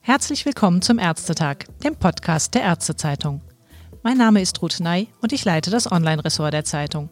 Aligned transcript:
Herzlich 0.00 0.46
willkommen 0.46 0.82
zum 0.82 0.98
Ärztetag, 0.98 1.64
dem 1.82 1.96
Podcast 1.96 2.54
der 2.54 2.62
Ärztezeitung. 2.62 3.42
Mein 4.02 4.16
Name 4.16 4.40
ist 4.40 4.62
Ruth 4.62 4.80
Ney 4.80 5.08
und 5.20 5.32
ich 5.32 5.44
leite 5.44 5.70
das 5.70 5.90
Online-Ressort 5.90 6.54
der 6.54 6.64
Zeitung. 6.64 7.10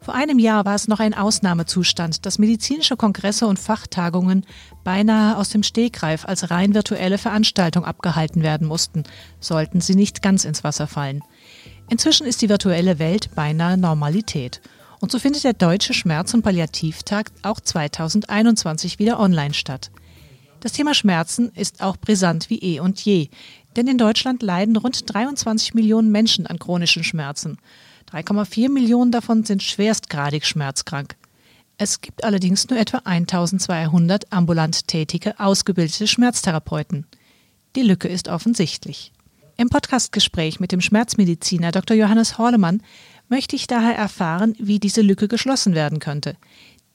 Vor 0.00 0.14
einem 0.14 0.38
Jahr 0.38 0.64
war 0.64 0.74
es 0.74 0.88
noch 0.88 1.00
ein 1.00 1.14
Ausnahmezustand, 1.14 2.26
dass 2.26 2.38
medizinische 2.38 2.96
Kongresse 2.96 3.46
und 3.46 3.58
Fachtagungen 3.58 4.44
beinahe 4.84 5.36
aus 5.36 5.48
dem 5.50 5.62
Stegreif 5.62 6.24
als 6.24 6.50
rein 6.50 6.74
virtuelle 6.74 7.18
Veranstaltung 7.18 7.84
abgehalten 7.84 8.42
werden 8.42 8.66
mussten, 8.66 9.04
sollten 9.40 9.80
sie 9.80 9.94
nicht 9.94 10.20
ganz 10.20 10.44
ins 10.44 10.64
Wasser 10.64 10.88
fallen. 10.88 11.22
Inzwischen 11.92 12.26
ist 12.26 12.40
die 12.40 12.48
virtuelle 12.48 12.98
Welt 12.98 13.34
beinahe 13.34 13.76
Normalität. 13.76 14.62
Und 15.00 15.12
so 15.12 15.18
findet 15.18 15.44
der 15.44 15.52
Deutsche 15.52 15.92
Schmerz- 15.92 16.32
und 16.32 16.40
Palliativtag 16.40 17.30
auch 17.42 17.60
2021 17.60 18.98
wieder 18.98 19.20
online 19.20 19.52
statt. 19.52 19.90
Das 20.60 20.72
Thema 20.72 20.94
Schmerzen 20.94 21.52
ist 21.54 21.82
auch 21.82 21.98
brisant 21.98 22.48
wie 22.48 22.60
eh 22.60 22.80
und 22.80 22.98
je, 23.04 23.28
denn 23.76 23.88
in 23.88 23.98
Deutschland 23.98 24.40
leiden 24.40 24.76
rund 24.76 25.12
23 25.12 25.74
Millionen 25.74 26.10
Menschen 26.10 26.46
an 26.46 26.58
chronischen 26.58 27.04
Schmerzen. 27.04 27.58
3,4 28.10 28.70
Millionen 28.70 29.12
davon 29.12 29.44
sind 29.44 29.62
schwerstgradig 29.62 30.46
schmerzkrank. 30.46 31.16
Es 31.76 32.00
gibt 32.00 32.24
allerdings 32.24 32.70
nur 32.70 32.78
etwa 32.78 33.02
1200 33.04 34.32
ambulant 34.32 34.88
tätige, 34.88 35.38
ausgebildete 35.38 36.06
Schmerztherapeuten. 36.06 37.06
Die 37.76 37.82
Lücke 37.82 38.08
ist 38.08 38.28
offensichtlich. 38.28 39.12
Im 39.56 39.68
Podcastgespräch 39.68 40.60
mit 40.60 40.72
dem 40.72 40.80
Schmerzmediziner 40.80 41.72
Dr. 41.72 41.96
Johannes 41.96 42.38
Horlemann 42.38 42.82
möchte 43.28 43.54
ich 43.54 43.66
daher 43.66 43.94
erfahren, 43.94 44.54
wie 44.58 44.78
diese 44.78 45.02
Lücke 45.02 45.28
geschlossen 45.28 45.74
werden 45.74 45.98
könnte. 45.98 46.36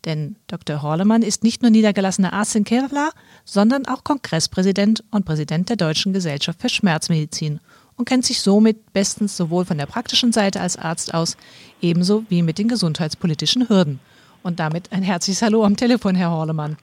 Denn 0.05 0.35
Dr. 0.47 0.81
Horlemann 0.81 1.21
ist 1.21 1.43
nicht 1.43 1.61
nur 1.61 1.71
niedergelassener 1.71 2.33
Arzt 2.33 2.55
in 2.55 2.63
Kevlar, 2.63 3.11
sondern 3.45 3.85
auch 3.87 4.03
Kongresspräsident 4.03 5.03
und 5.11 5.25
Präsident 5.25 5.69
der 5.69 5.75
Deutschen 5.75 6.13
Gesellschaft 6.13 6.61
für 6.61 6.69
Schmerzmedizin 6.69 7.59
und 7.95 8.05
kennt 8.05 8.25
sich 8.25 8.41
somit 8.41 8.93
bestens 8.93 9.37
sowohl 9.37 9.65
von 9.65 9.77
der 9.77 9.85
praktischen 9.85 10.31
Seite 10.31 10.61
als 10.61 10.77
Arzt 10.77 11.13
aus, 11.13 11.37
ebenso 11.81 12.25
wie 12.29 12.41
mit 12.41 12.57
den 12.57 12.67
gesundheitspolitischen 12.67 13.69
Hürden. 13.69 13.99
Und 14.43 14.59
damit 14.59 14.91
ein 14.91 15.03
herzliches 15.03 15.41
Hallo 15.41 15.63
am 15.63 15.75
Telefon, 15.75 16.15
Herr 16.15 16.31
Horlemann. 16.31 16.77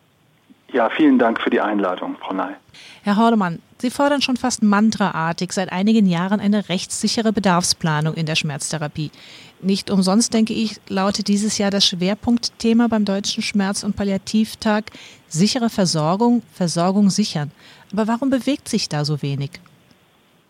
Ja, 0.75 0.91
vielen 0.91 1.21
Dank 1.21 1.41
für 1.41 1.51
die 1.51 1.61
Einladung, 1.61 2.17
Frau 2.19 2.35
Ney. 2.35 2.57
Herr 3.05 3.17
Horlemann, 3.17 3.61
Sie 3.79 3.91
fordern 3.91 4.23
schon 4.23 4.37
fast 4.37 4.61
mantraartig 4.61 5.53
seit 5.53 5.71
einigen 5.71 6.05
Jahren 6.07 6.41
eine 6.41 6.69
rechtssichere 6.69 7.33
Bedarfsplanung 7.33 8.15
in 8.15 8.27
der 8.27 8.35
Schmerztherapie. 8.35 9.13
Nicht 9.61 9.89
umsonst, 9.89 10.35
denke 10.35 10.53
ich, 10.53 10.81
lautet 10.89 11.29
dieses 11.29 11.59
Jahr 11.59 11.71
das 11.71 11.87
Schwerpunktthema 11.87 12.89
beim 12.89 13.05
Deutschen 13.05 13.41
Schmerz- 13.45 13.85
und 13.85 13.95
Palliativtag 13.95 14.87
sichere 15.29 15.71
Versorgung, 15.71 16.43
Versorgung 16.53 17.09
sichern. 17.09 17.53
Aber 17.93 18.09
warum 18.09 18.31
bewegt 18.31 18.69
sich 18.69 18.89
da 18.89 19.05
so 19.05 19.23
wenig? 19.23 19.51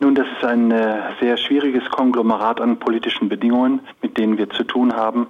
Nun, 0.01 0.15
das 0.15 0.27
ist 0.39 0.45
ein 0.45 0.71
äh, 0.71 1.03
sehr 1.21 1.37
schwieriges 1.37 1.85
Konglomerat 1.91 2.63
an 2.63 2.79
politischen 2.79 3.29
Bedingungen, 3.29 3.81
mit 4.01 4.17
denen 4.17 4.39
wir 4.39 4.49
zu 4.49 4.65
tun 4.65 4.95
haben. 4.95 5.27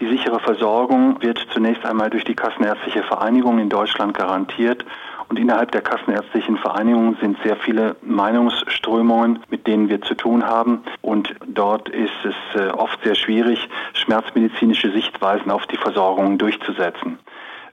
Die 0.00 0.08
sichere 0.08 0.40
Versorgung 0.40 1.22
wird 1.22 1.38
zunächst 1.52 1.84
einmal 1.84 2.10
durch 2.10 2.24
die 2.24 2.34
Kassenärztliche 2.34 3.04
Vereinigung 3.04 3.60
in 3.60 3.68
Deutschland 3.68 4.12
garantiert. 4.12 4.84
Und 5.28 5.38
innerhalb 5.38 5.70
der 5.70 5.82
Kassenärztlichen 5.82 6.58
Vereinigung 6.58 7.16
sind 7.20 7.38
sehr 7.44 7.56
viele 7.56 7.94
Meinungsströmungen, 8.02 9.38
mit 9.50 9.66
denen 9.68 9.88
wir 9.88 10.02
zu 10.02 10.14
tun 10.14 10.44
haben. 10.44 10.82
Und 11.00 11.34
dort 11.46 11.88
ist 11.88 12.12
es 12.24 12.60
äh, 12.60 12.70
oft 12.70 13.02
sehr 13.04 13.14
schwierig, 13.14 13.68
schmerzmedizinische 13.92 14.90
Sichtweisen 14.90 15.50
auf 15.50 15.66
die 15.66 15.76
Versorgung 15.76 16.38
durchzusetzen. 16.38 17.18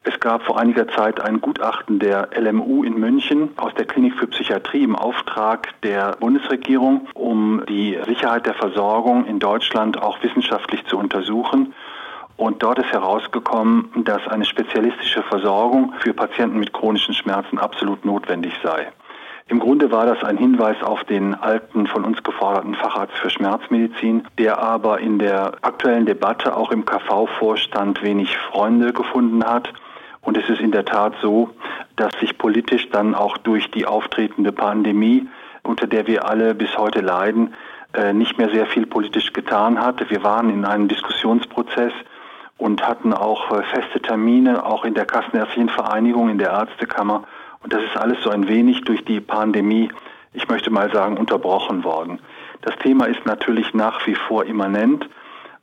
Es 0.03 0.19
gab 0.19 0.43
vor 0.43 0.59
einiger 0.59 0.87
Zeit 0.87 1.19
ein 1.19 1.41
Gutachten 1.41 1.99
der 1.99 2.29
LMU 2.35 2.83
in 2.83 2.99
München 2.99 3.49
aus 3.57 3.73
der 3.75 3.85
Klinik 3.85 4.15
für 4.15 4.25
Psychiatrie 4.27 4.83
im 4.83 4.95
Auftrag 4.95 5.69
der 5.83 6.17
Bundesregierung, 6.19 7.07
um 7.13 7.63
die 7.67 7.99
Sicherheit 8.07 8.47
der 8.47 8.55
Versorgung 8.55 9.25
in 9.25 9.37
Deutschland 9.37 10.01
auch 10.01 10.21
wissenschaftlich 10.23 10.85
zu 10.85 10.97
untersuchen. 10.97 11.73
Und 12.37 12.63
dort 12.63 12.79
ist 12.79 12.91
herausgekommen, 12.91 13.91
dass 14.05 14.27
eine 14.27 14.45
spezialistische 14.45 15.23
Versorgung 15.23 15.93
für 15.99 16.13
Patienten 16.13 16.59
mit 16.59 16.73
chronischen 16.73 17.13
Schmerzen 17.13 17.59
absolut 17.59 18.03
notwendig 18.05 18.53
sei. 18.63 18.91
Im 19.47 19.59
Grunde 19.59 19.91
war 19.91 20.05
das 20.05 20.23
ein 20.23 20.37
Hinweis 20.37 20.81
auf 20.81 21.03
den 21.03 21.35
alten 21.35 21.85
von 21.85 22.05
uns 22.05 22.23
geforderten 22.23 22.73
Facharzt 22.73 23.15
für 23.15 23.29
Schmerzmedizin, 23.29 24.23
der 24.37 24.59
aber 24.59 24.99
in 24.99 25.19
der 25.19 25.51
aktuellen 25.61 26.05
Debatte 26.05 26.55
auch 26.55 26.71
im 26.71 26.85
KV-Vorstand 26.85 28.01
wenig 28.01 28.37
Freunde 28.37 28.93
gefunden 28.93 29.43
hat. 29.43 29.73
Und 30.21 30.37
es 30.37 30.47
ist 30.49 30.61
in 30.61 30.71
der 30.71 30.85
Tat 30.85 31.15
so, 31.21 31.49
dass 31.97 32.13
sich 32.21 32.37
politisch 32.37 32.89
dann 32.91 33.13
auch 33.13 33.37
durch 33.37 33.69
die 33.71 33.85
auftretende 33.85 34.53
Pandemie, 34.53 35.27
unter 35.63 35.85
der 35.85 36.07
wir 36.07 36.29
alle 36.29 36.55
bis 36.55 36.77
heute 36.77 37.01
leiden, 37.01 37.53
äh, 37.93 38.13
nicht 38.13 38.37
mehr 38.37 38.49
sehr 38.51 38.67
viel 38.67 38.85
politisch 38.85 39.33
getan 39.33 39.81
hat. 39.81 40.09
Wir 40.09 40.23
waren 40.23 40.49
in 40.49 40.63
einem 40.63 40.87
Diskussionsprozess 40.87 41.91
und 42.61 42.87
hatten 42.87 43.11
auch 43.11 43.51
äh, 43.51 43.63
feste 43.63 43.99
Termine, 43.99 44.63
auch 44.63 44.85
in 44.85 44.93
der 44.93 45.05
Kassenärztlichen 45.05 45.69
Vereinigung, 45.69 46.29
in 46.29 46.37
der 46.37 46.51
Ärztekammer. 46.51 47.23
Und 47.63 47.73
das 47.73 47.83
ist 47.83 47.97
alles 47.97 48.21
so 48.21 48.29
ein 48.29 48.47
wenig 48.47 48.81
durch 48.83 49.03
die 49.03 49.19
Pandemie, 49.19 49.89
ich 50.33 50.47
möchte 50.47 50.69
mal 50.69 50.91
sagen, 50.91 51.17
unterbrochen 51.17 51.83
worden. 51.83 52.19
Das 52.61 52.75
Thema 52.77 53.05
ist 53.05 53.25
natürlich 53.25 53.73
nach 53.73 54.05
wie 54.05 54.13
vor 54.13 54.45
immanent, 54.45 55.09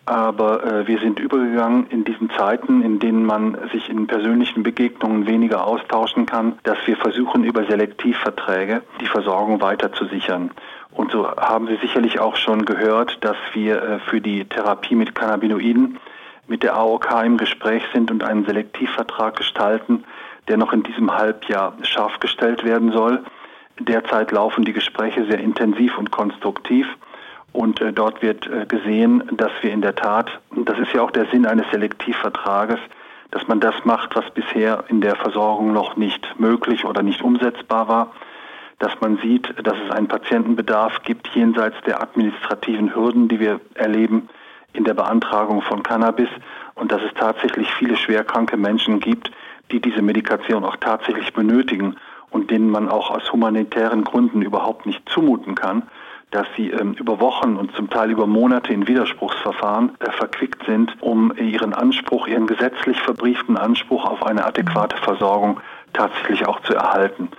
aber 0.07 0.65
äh, 0.65 0.89
wir 0.89 0.99
sind 0.99 1.21
übergegangen 1.21 1.87
in 1.91 2.03
diesen 2.03 2.31
Zeiten, 2.31 2.83
in 2.83 2.99
denen 2.99 3.25
man 3.25 3.57
sich 3.73 3.89
in 3.89 4.09
persönlichen 4.09 4.65
Begegnungen 4.65 5.29
weniger 5.29 5.65
austauschen 5.69 6.27
kann, 6.27 6.59
dass 6.65 6.79
wir 6.87 6.97
versuchen, 6.97 7.45
über 7.45 7.65
Selektivverträge 7.65 8.83
die 9.01 9.07
Versorgung 9.07 9.61
weiter 9.61 9.93
zu 9.93 10.07
sichern. 10.07 10.51
Und 10.91 11.13
so 11.13 11.31
haben 11.31 11.69
Sie 11.69 11.77
sicherlich 11.77 12.19
auch 12.19 12.35
schon 12.35 12.65
gehört, 12.65 13.19
dass 13.25 13.37
wir 13.53 13.83
äh, 13.83 13.99
für 14.01 14.21
die 14.21 14.47
Therapie 14.47 14.97
mit 14.97 15.15
Cannabinoiden 15.15 15.99
mit 16.49 16.63
der 16.63 16.77
AOK 16.77 17.25
im 17.25 17.37
Gespräch 17.37 17.83
sind 17.93 18.11
und 18.11 18.25
einen 18.25 18.45
Selektivvertrag 18.45 19.37
gestalten, 19.37 20.05
der 20.49 20.57
noch 20.57 20.73
in 20.73 20.83
diesem 20.83 21.15
Halbjahr 21.15 21.75
scharf 21.83 22.19
gestellt 22.21 22.65
werden 22.65 22.91
soll. 22.91 23.23
Derzeit 23.79 24.33
laufen 24.33 24.65
die 24.65 24.73
Gespräche 24.73 25.25
sehr 25.27 25.39
intensiv 25.39 25.97
und 25.99 26.11
konstruktiv. 26.11 26.87
Und 27.53 27.81
äh, 27.81 27.93
dort 27.93 28.23
wird 28.23 28.47
äh, 28.47 28.67
gesehen, 28.67 29.23
dass 29.33 29.53
wir 29.63 29.73
in 29.73 29.83
der 29.83 29.95
Tat, 29.95 30.41
und 30.51 30.69
das 30.69 30.79
ist 30.79 30.93
ja 30.93 31.03
auch 31.03 31.11
der 31.11 31.27
Sinn 31.27 31.47
eines 31.47 31.71
Selektivvertrages, 31.71 32.79
dass 33.31 33.47
man 33.47 33.61
das 33.61 33.75
macht, 33.85 34.17
was 34.17 34.31
bisher 34.31 34.85
in 34.89 35.01
der 35.01 35.17
Versorgung 35.17 35.73
noch 35.73 35.97
nicht 35.97 36.39
möglich 36.39 36.85
oder 36.85 37.03
nicht 37.03 37.23
umsetzbar 37.23 37.89
war, 37.89 38.13
dass 38.79 38.93
man 39.01 39.19
sieht, 39.19 39.55
dass 39.63 39.77
es 39.85 39.91
einen 39.91 40.09
Patientenbedarf 40.09 41.03
gibt 41.03 41.29
jenseits 41.29 41.77
der 41.87 42.03
administrativen 42.03 42.95
Hürden, 42.95 43.29
die 43.29 43.41
wir 43.41 43.61
erleben, 43.75 44.29
in 44.73 44.85
der 44.85 44.95
Beantragung 44.95 45.63
von 45.63 45.83
Cannabis 45.83 46.29
und 46.75 46.93
dass 46.93 47.03
es 47.03 47.15
tatsächlich 47.15 47.69
viele 47.75 47.97
schwerkranke 47.97 48.57
Menschen 48.57 49.01
gibt, 49.01 49.31
die 49.71 49.81
diese 49.81 50.03
Medikation 50.03 50.65
auch 50.65 50.77
tatsächlich 50.77 51.33
benötigen 51.33 51.97
und 52.31 52.51
denen 52.51 52.71
man 52.71 52.89
auch 52.89 53.11
aus 53.11 53.33
humanitären 53.33 54.05
Gründen 54.05 54.43
überhaupt 54.43 54.87
nicht 54.87 55.09
zumuten 55.09 55.55
kann, 55.55 55.83
dass 56.31 56.47
sie 56.57 56.71
ähm, 56.71 56.93
über 56.93 57.21
Wochen 57.21 57.57
und 57.57 57.75
zum 57.75 57.89
Teil 57.89 58.11
über 58.11 58.27
Monate 58.27 58.73
in 58.73 58.87
Widerspruchsverfahren 58.87 59.93
äh, 60.01 60.11
verquickt 60.13 60.65
sind, 60.67 60.95
um 61.01 61.35
ihren 61.37 61.73
Anspruch, 61.73 62.27
ihren 62.27 62.47
gesetzlich 62.47 63.01
verbrieften 63.01 63.57
Anspruch 63.57 64.05
auf 64.05 64.27
eine 64.27 64.45
adäquate 64.45 64.97
Versorgung 64.99 65.61
tatsächlich 65.95 66.47
auch 66.47 66.61
zu 66.61 66.75
erhalten. 66.75 67.31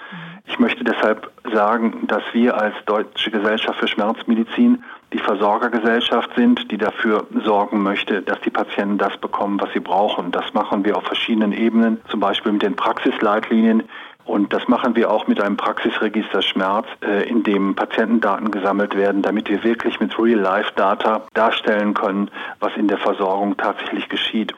Ich 0.48 0.58
möchte 0.58 0.84
deshalb 0.84 1.32
sagen, 1.54 2.08
dass 2.08 2.24
wir 2.34 2.58
als 2.58 2.74
Deutsche 2.86 3.30
Gesellschaft 3.30 3.80
für 3.80 3.88
Schmerzmedizin 3.88 4.84
die 5.14 5.20
Versorgergesellschaft 5.20 6.32
sind, 6.36 6.72
die 6.72 6.78
dafür 6.78 7.26
sorgen 7.44 7.82
möchte, 7.82 8.22
dass 8.22 8.40
die 8.42 8.50
Patienten 8.50 8.98
das 8.98 9.18
bekommen, 9.18 9.60
was 9.60 9.72
sie 9.74 9.80
brauchen. 9.80 10.32
Das 10.32 10.54
machen 10.54 10.86
wir 10.86 10.98
auf 10.98 11.04
verschiedenen 11.04 11.52
Ebenen, 11.52 12.00
zum 12.10 12.20
Beispiel 12.20 12.52
mit 12.52 12.62
den 12.62 12.76
Praxisleitlinien. 12.76 13.84
Und 14.26 14.54
das 14.54 14.68
machen 14.68 14.96
wir 14.96 15.10
auch 15.10 15.28
mit 15.28 15.42
einem 15.42 15.58
Praxisregister 15.58 16.44
Schmerz, 16.44 16.86
äh, 17.02 17.28
in 17.28 17.42
dem 17.42 17.74
Patientendaten 17.74 18.52
gesammelt 18.52 18.96
werden, 18.96 19.24
damit 19.24 19.50
wir 19.50 19.64
wirklich 19.64 20.00
mit 20.00 20.20
Real-Life-Data 20.20 21.24
darstellen 21.34 21.96
können, 21.96 22.30
was 22.60 22.76
in 22.78 22.88
der 22.88 23.00
Versorgung 23.00 23.58
tatsächlich 23.58 24.08
geschieht. 24.08 24.54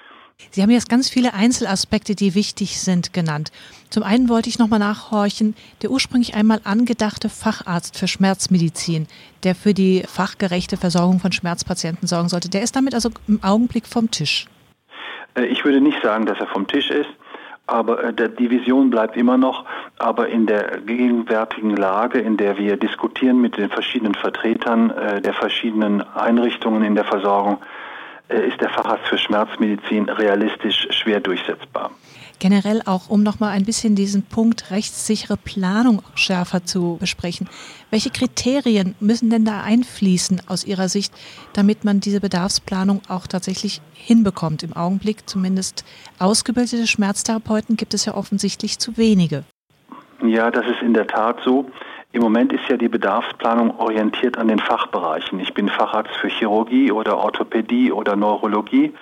Sie 0.49 0.61
haben 0.61 0.69
jetzt 0.71 0.89
ganz 0.89 1.09
viele 1.09 1.33
Einzelaspekte, 1.33 2.15
die 2.15 2.35
wichtig 2.35 2.79
sind, 2.79 3.13
genannt. 3.13 3.51
Zum 3.89 4.03
einen 4.03 4.29
wollte 4.29 4.49
ich 4.49 4.57
nochmal 4.57 4.79
nachhorchen, 4.79 5.55
der 5.81 5.91
ursprünglich 5.91 6.33
einmal 6.33 6.61
angedachte 6.63 7.29
Facharzt 7.29 7.97
für 7.97 8.07
Schmerzmedizin, 8.07 9.07
der 9.43 9.53
für 9.53 9.73
die 9.73 10.03
fachgerechte 10.07 10.77
Versorgung 10.77 11.19
von 11.19 11.31
Schmerzpatienten 11.31 12.07
sorgen 12.07 12.29
sollte, 12.29 12.49
der 12.49 12.63
ist 12.63 12.75
damit 12.75 12.95
also 12.95 13.09
im 13.27 13.43
Augenblick 13.43 13.85
vom 13.85 14.09
Tisch. 14.09 14.47
Äh, 15.35 15.45
ich 15.45 15.63
würde 15.63 15.81
nicht 15.81 16.01
sagen, 16.01 16.25
dass 16.25 16.39
er 16.39 16.47
vom 16.47 16.67
Tisch 16.67 16.89
ist, 16.89 17.09
aber 17.67 18.03
äh, 18.03 18.29
die 18.38 18.49
Vision 18.49 18.89
bleibt 18.89 19.15
immer 19.15 19.38
noch. 19.38 19.65
Aber 19.97 20.27
in 20.27 20.45
der 20.45 20.79
gegenwärtigen 20.85 21.75
Lage, 21.75 22.19
in 22.19 22.38
der 22.38 22.57
wir 22.57 22.77
diskutieren 22.77 23.39
mit 23.39 23.57
den 23.57 23.69
verschiedenen 23.69 24.15
Vertretern 24.15 24.89
äh, 24.91 25.21
der 25.21 25.33
verschiedenen 25.33 26.01
Einrichtungen 26.15 26.83
in 26.83 26.95
der 26.95 27.05
Versorgung, 27.05 27.59
ist 28.31 28.61
der 28.61 28.69
Facharzt 28.69 29.07
für 29.07 29.17
Schmerzmedizin 29.17 30.09
realistisch 30.09 30.87
schwer 30.91 31.19
durchsetzbar. 31.19 31.91
Generell 32.41 32.81
auch, 32.85 33.07
um 33.07 33.21
nochmal 33.21 33.51
ein 33.51 33.65
bisschen 33.65 33.93
diesen 33.93 34.23
Punkt 34.23 34.71
rechtssichere 34.71 35.37
Planung 35.37 36.01
schärfer 36.15 36.65
zu 36.65 36.97
besprechen. 36.99 37.47
Welche 37.91 38.09
Kriterien 38.09 38.95
müssen 38.99 39.29
denn 39.29 39.45
da 39.45 39.61
einfließen 39.61 40.41
aus 40.47 40.65
Ihrer 40.65 40.89
Sicht, 40.89 41.13
damit 41.53 41.83
man 41.83 41.99
diese 41.99 42.19
Bedarfsplanung 42.19 43.01
auch 43.07 43.27
tatsächlich 43.27 43.79
hinbekommt? 43.93 44.63
Im 44.63 44.73
Augenblick 44.73 45.29
zumindest 45.29 45.85
ausgebildete 46.17 46.87
Schmerztherapeuten 46.87 47.77
gibt 47.77 47.93
es 47.93 48.05
ja 48.05 48.15
offensichtlich 48.15 48.79
zu 48.79 48.97
wenige. 48.97 49.43
Ja, 50.25 50.49
das 50.49 50.65
ist 50.65 50.81
in 50.81 50.95
der 50.95 51.05
Tat 51.05 51.37
so. 51.45 51.69
Im 52.13 52.21
Moment 52.21 52.51
ist 52.51 52.67
ja 52.67 52.75
die 52.75 52.89
Bedarfsplanung 52.89 53.79
orientiert 53.79 54.37
an 54.37 54.49
den 54.49 54.59
Fachbereichen. 54.59 55.39
Ich 55.39 55.53
bin 55.53 55.69
Facharzt 55.69 56.13
für 56.17 56.27
Chirurgie 56.27 56.91
oder 56.91 57.17
Orthopädie 57.17 57.93
oder 57.93 58.17
Neurologie 58.17 58.93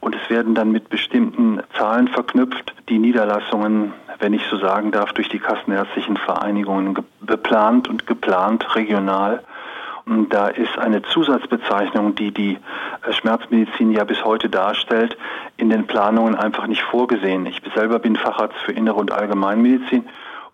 und 0.00 0.16
es 0.16 0.28
werden 0.28 0.56
dann 0.56 0.72
mit 0.72 0.88
bestimmten 0.88 1.60
Zahlen 1.76 2.08
verknüpft, 2.08 2.74
die 2.88 2.98
Niederlassungen, 2.98 3.92
wenn 4.18 4.32
ich 4.32 4.42
so 4.50 4.56
sagen 4.56 4.90
darf, 4.90 5.12
durch 5.12 5.28
die 5.28 5.38
kassenärztlichen 5.38 6.16
Vereinigungen 6.16 6.98
beplant 7.20 7.88
und 7.88 8.08
geplant 8.08 8.74
regional. 8.74 9.44
Und 10.04 10.32
da 10.34 10.48
ist 10.48 10.78
eine 10.78 11.02
Zusatzbezeichnung, 11.02 12.14
die 12.14 12.32
die 12.32 12.58
äh, 13.06 13.12
Schmerzmedizin 13.12 13.92
ja 13.92 14.04
bis 14.04 14.24
heute 14.24 14.48
darstellt, 14.48 15.16
in 15.58 15.68
den 15.68 15.86
Planungen 15.86 16.34
einfach 16.34 16.66
nicht 16.66 16.82
vorgesehen. 16.82 17.44
Ich 17.46 17.60
selber 17.74 17.98
bin 17.98 18.16
Facharzt 18.16 18.56
für 18.64 18.72
Innere 18.72 18.96
und 18.96 19.12
Allgemeinmedizin 19.12 20.08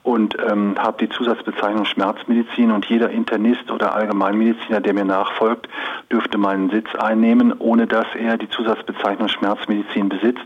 und 0.05 0.37
ähm, 0.39 0.77
habe 0.79 0.99
die 0.99 1.09
Zusatzbezeichnung 1.09 1.87
Schmerzmedizin 1.87 2.71
und 2.71 2.87
jeder 2.87 3.11
Internist 3.11 3.71
oder 3.73 3.95
Allgemeinmediziner, 3.95 4.81
der 4.81 4.93
mir 4.93 5.07
nachfolgt, 5.07 5.67
dürfte 6.13 6.39
meinen 6.39 6.71
Sitz 6.71 6.95
einnehmen, 6.95 7.55
ohne 7.59 7.87
dass 7.87 8.07
er 8.15 8.37
die 8.37 8.51
Zusatzbezeichnung 8.51 9.29
Schmerzmedizin 9.29 10.11
besitzt, 10.11 10.45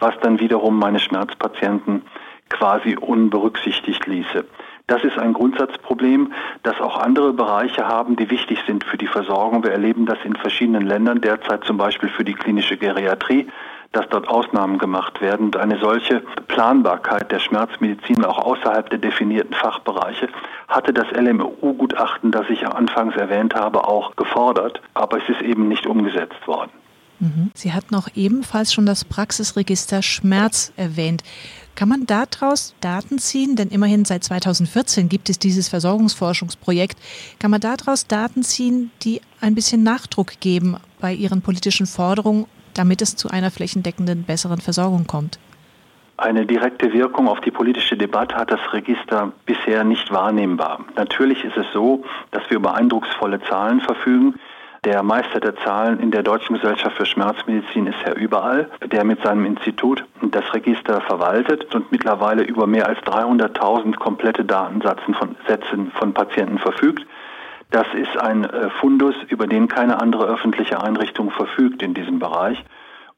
was 0.00 0.14
dann 0.20 0.40
wiederum 0.40 0.78
meine 0.78 0.98
Schmerzpatienten 0.98 2.02
quasi 2.50 2.96
unberücksichtigt 2.96 4.06
ließe. 4.06 4.44
Das 4.88 5.02
ist 5.04 5.18
ein 5.18 5.32
Grundsatzproblem, 5.32 6.32
das 6.64 6.80
auch 6.80 6.98
andere 6.98 7.32
Bereiche 7.32 7.86
haben, 7.86 8.16
die 8.16 8.30
wichtig 8.30 8.58
sind 8.66 8.84
für 8.84 8.96
die 8.96 9.08
Versorgung. 9.08 9.62
Wir 9.64 9.72
erleben 9.72 10.06
das 10.06 10.18
in 10.24 10.34
verschiedenen 10.34 10.86
Ländern, 10.86 11.20
derzeit 11.20 11.64
zum 11.64 11.76
Beispiel 11.76 12.08
für 12.08 12.24
die 12.24 12.34
klinische 12.34 12.76
Geriatrie 12.76 13.48
dass 13.92 14.08
dort 14.08 14.28
Ausnahmen 14.28 14.78
gemacht 14.78 15.20
werden. 15.20 15.46
Und 15.46 15.56
eine 15.56 15.78
solche 15.78 16.20
Planbarkeit 16.48 17.30
der 17.30 17.38
Schmerzmedizin 17.38 18.24
auch 18.24 18.38
außerhalb 18.38 18.90
der 18.90 18.98
definierten 18.98 19.54
Fachbereiche 19.54 20.28
hatte 20.68 20.92
das 20.92 21.06
LMU-Gutachten, 21.12 22.32
das 22.32 22.48
ich 22.50 22.66
anfangs 22.66 23.16
erwähnt 23.16 23.54
habe, 23.54 23.86
auch 23.86 24.16
gefordert, 24.16 24.80
aber 24.94 25.18
es 25.18 25.28
ist 25.28 25.42
eben 25.42 25.68
nicht 25.68 25.86
umgesetzt 25.86 26.46
worden. 26.46 26.70
Mhm. 27.20 27.50
Sie 27.54 27.72
hatten 27.72 27.94
auch 27.94 28.08
ebenfalls 28.14 28.72
schon 28.72 28.86
das 28.86 29.04
Praxisregister 29.04 30.02
Schmerz 30.02 30.72
erwähnt. 30.76 31.22
Kann 31.74 31.88
man 31.88 32.06
daraus 32.06 32.74
Daten 32.80 33.18
ziehen? 33.18 33.54
Denn 33.54 33.68
immerhin 33.68 34.04
seit 34.04 34.24
2014 34.24 35.08
gibt 35.08 35.28
es 35.28 35.38
dieses 35.38 35.68
Versorgungsforschungsprojekt. 35.68 36.98
Kann 37.38 37.50
man 37.50 37.60
daraus 37.60 38.06
Daten 38.06 38.42
ziehen, 38.42 38.90
die 39.02 39.20
ein 39.40 39.54
bisschen 39.54 39.82
Nachdruck 39.82 40.40
geben 40.40 40.76
bei 41.00 41.12
Ihren 41.12 41.42
politischen 41.42 41.86
Forderungen 41.86 42.46
damit 42.78 43.02
es 43.02 43.16
zu 43.16 43.28
einer 43.30 43.50
flächendeckenden 43.50 44.24
besseren 44.24 44.60
Versorgung 44.60 45.06
kommt? 45.06 45.38
Eine 46.18 46.46
direkte 46.46 46.92
Wirkung 46.94 47.28
auf 47.28 47.40
die 47.40 47.50
politische 47.50 47.96
Debatte 47.96 48.36
hat 48.36 48.50
das 48.50 48.60
Register 48.72 49.32
bisher 49.44 49.84
nicht 49.84 50.10
wahrnehmbar. 50.10 50.84
Natürlich 50.96 51.44
ist 51.44 51.58
es 51.58 51.66
so, 51.74 52.04
dass 52.30 52.48
wir 52.48 52.56
über 52.56 52.74
eindrucksvolle 52.74 53.40
Zahlen 53.42 53.82
verfügen. 53.82 54.34
Der 54.84 55.02
Meister 55.02 55.40
der 55.40 55.56
Zahlen 55.56 56.00
in 56.00 56.10
der 56.12 56.22
Deutschen 56.22 56.54
Gesellschaft 56.54 56.96
für 56.96 57.04
Schmerzmedizin 57.04 57.86
ist 57.88 57.98
Herr 58.02 58.16
Überall, 58.16 58.70
der 58.86 59.04
mit 59.04 59.20
seinem 59.22 59.44
Institut 59.44 60.04
das 60.22 60.54
Register 60.54 61.00
verwaltet 61.02 61.74
und 61.74 61.90
mittlerweile 61.92 62.44
über 62.44 62.66
mehr 62.66 62.86
als 62.86 63.00
300.000 63.00 63.96
komplette 63.96 64.44
Datensätze 64.44 65.12
von, 65.12 65.90
von 65.90 66.14
Patienten 66.14 66.58
verfügt. 66.58 67.04
Das 67.70 67.86
ist 67.94 68.16
ein 68.16 68.44
äh, 68.44 68.70
Fundus, 68.80 69.14
über 69.28 69.46
den 69.46 69.68
keine 69.68 70.00
andere 70.00 70.26
öffentliche 70.26 70.82
Einrichtung 70.82 71.30
verfügt 71.30 71.82
in 71.82 71.94
diesem 71.94 72.18
Bereich. 72.18 72.62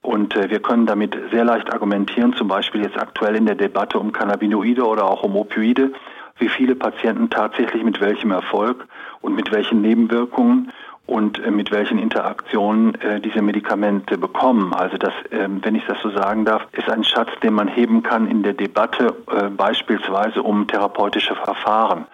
Und 0.00 0.37
äh, 0.37 0.49
wir 0.49 0.61
können 0.61 0.87
damit 0.87 1.17
sehr 1.31 1.45
leicht 1.45 1.73
argumentieren, 1.73 2.33
zum 2.33 2.49
Beispiel 2.49 2.83
jetzt 2.83 2.99
aktuell 2.99 3.37
in 3.37 3.47
der 3.47 3.56
Debatte 3.56 3.99
um 3.99 4.12
Cannabinoide 4.12 4.87
oder 4.87 5.05
auch 5.05 5.23
um 5.23 5.37
Opioide, 5.37 5.93
wie 6.39 6.49
viele 6.49 6.77
Patienten 6.77 7.29
tatsächlich 7.31 7.83
mit 7.83 8.00
welchem 8.00 8.31
Erfolg 8.31 8.87
und 9.21 9.35
mit 9.35 9.53
welchen 9.53 9.83
Nebenwirkungen 9.83 10.73
und 11.06 11.39
äh, 11.44 11.51
mit 11.51 11.71
welchen 11.71 11.99
Interaktionen 11.99 12.97
diese 13.25 13.43
Medikamente 13.43 14.17
bekommen. 14.17 14.73
Also 14.73 14.97
das, 14.97 15.12
ähm, 15.31 15.61
wenn 15.62 15.75
ich 15.75 15.85
das 15.87 16.01
so 16.01 16.11
sagen 16.11 16.47
darf, 16.47 16.67
ist 16.73 16.89
ein 16.89 17.05
Schatz, 17.05 17.29
den 17.43 17.53
man 17.53 17.69
heben 17.69 18.03
kann 18.03 18.31
in 18.31 18.43
der 18.43 18.55
Debatte 18.55 19.15
beispielsweise 19.56 20.43
um 20.43 20.67
therapeutische 20.67 21.35
Verfahren 21.35 22.06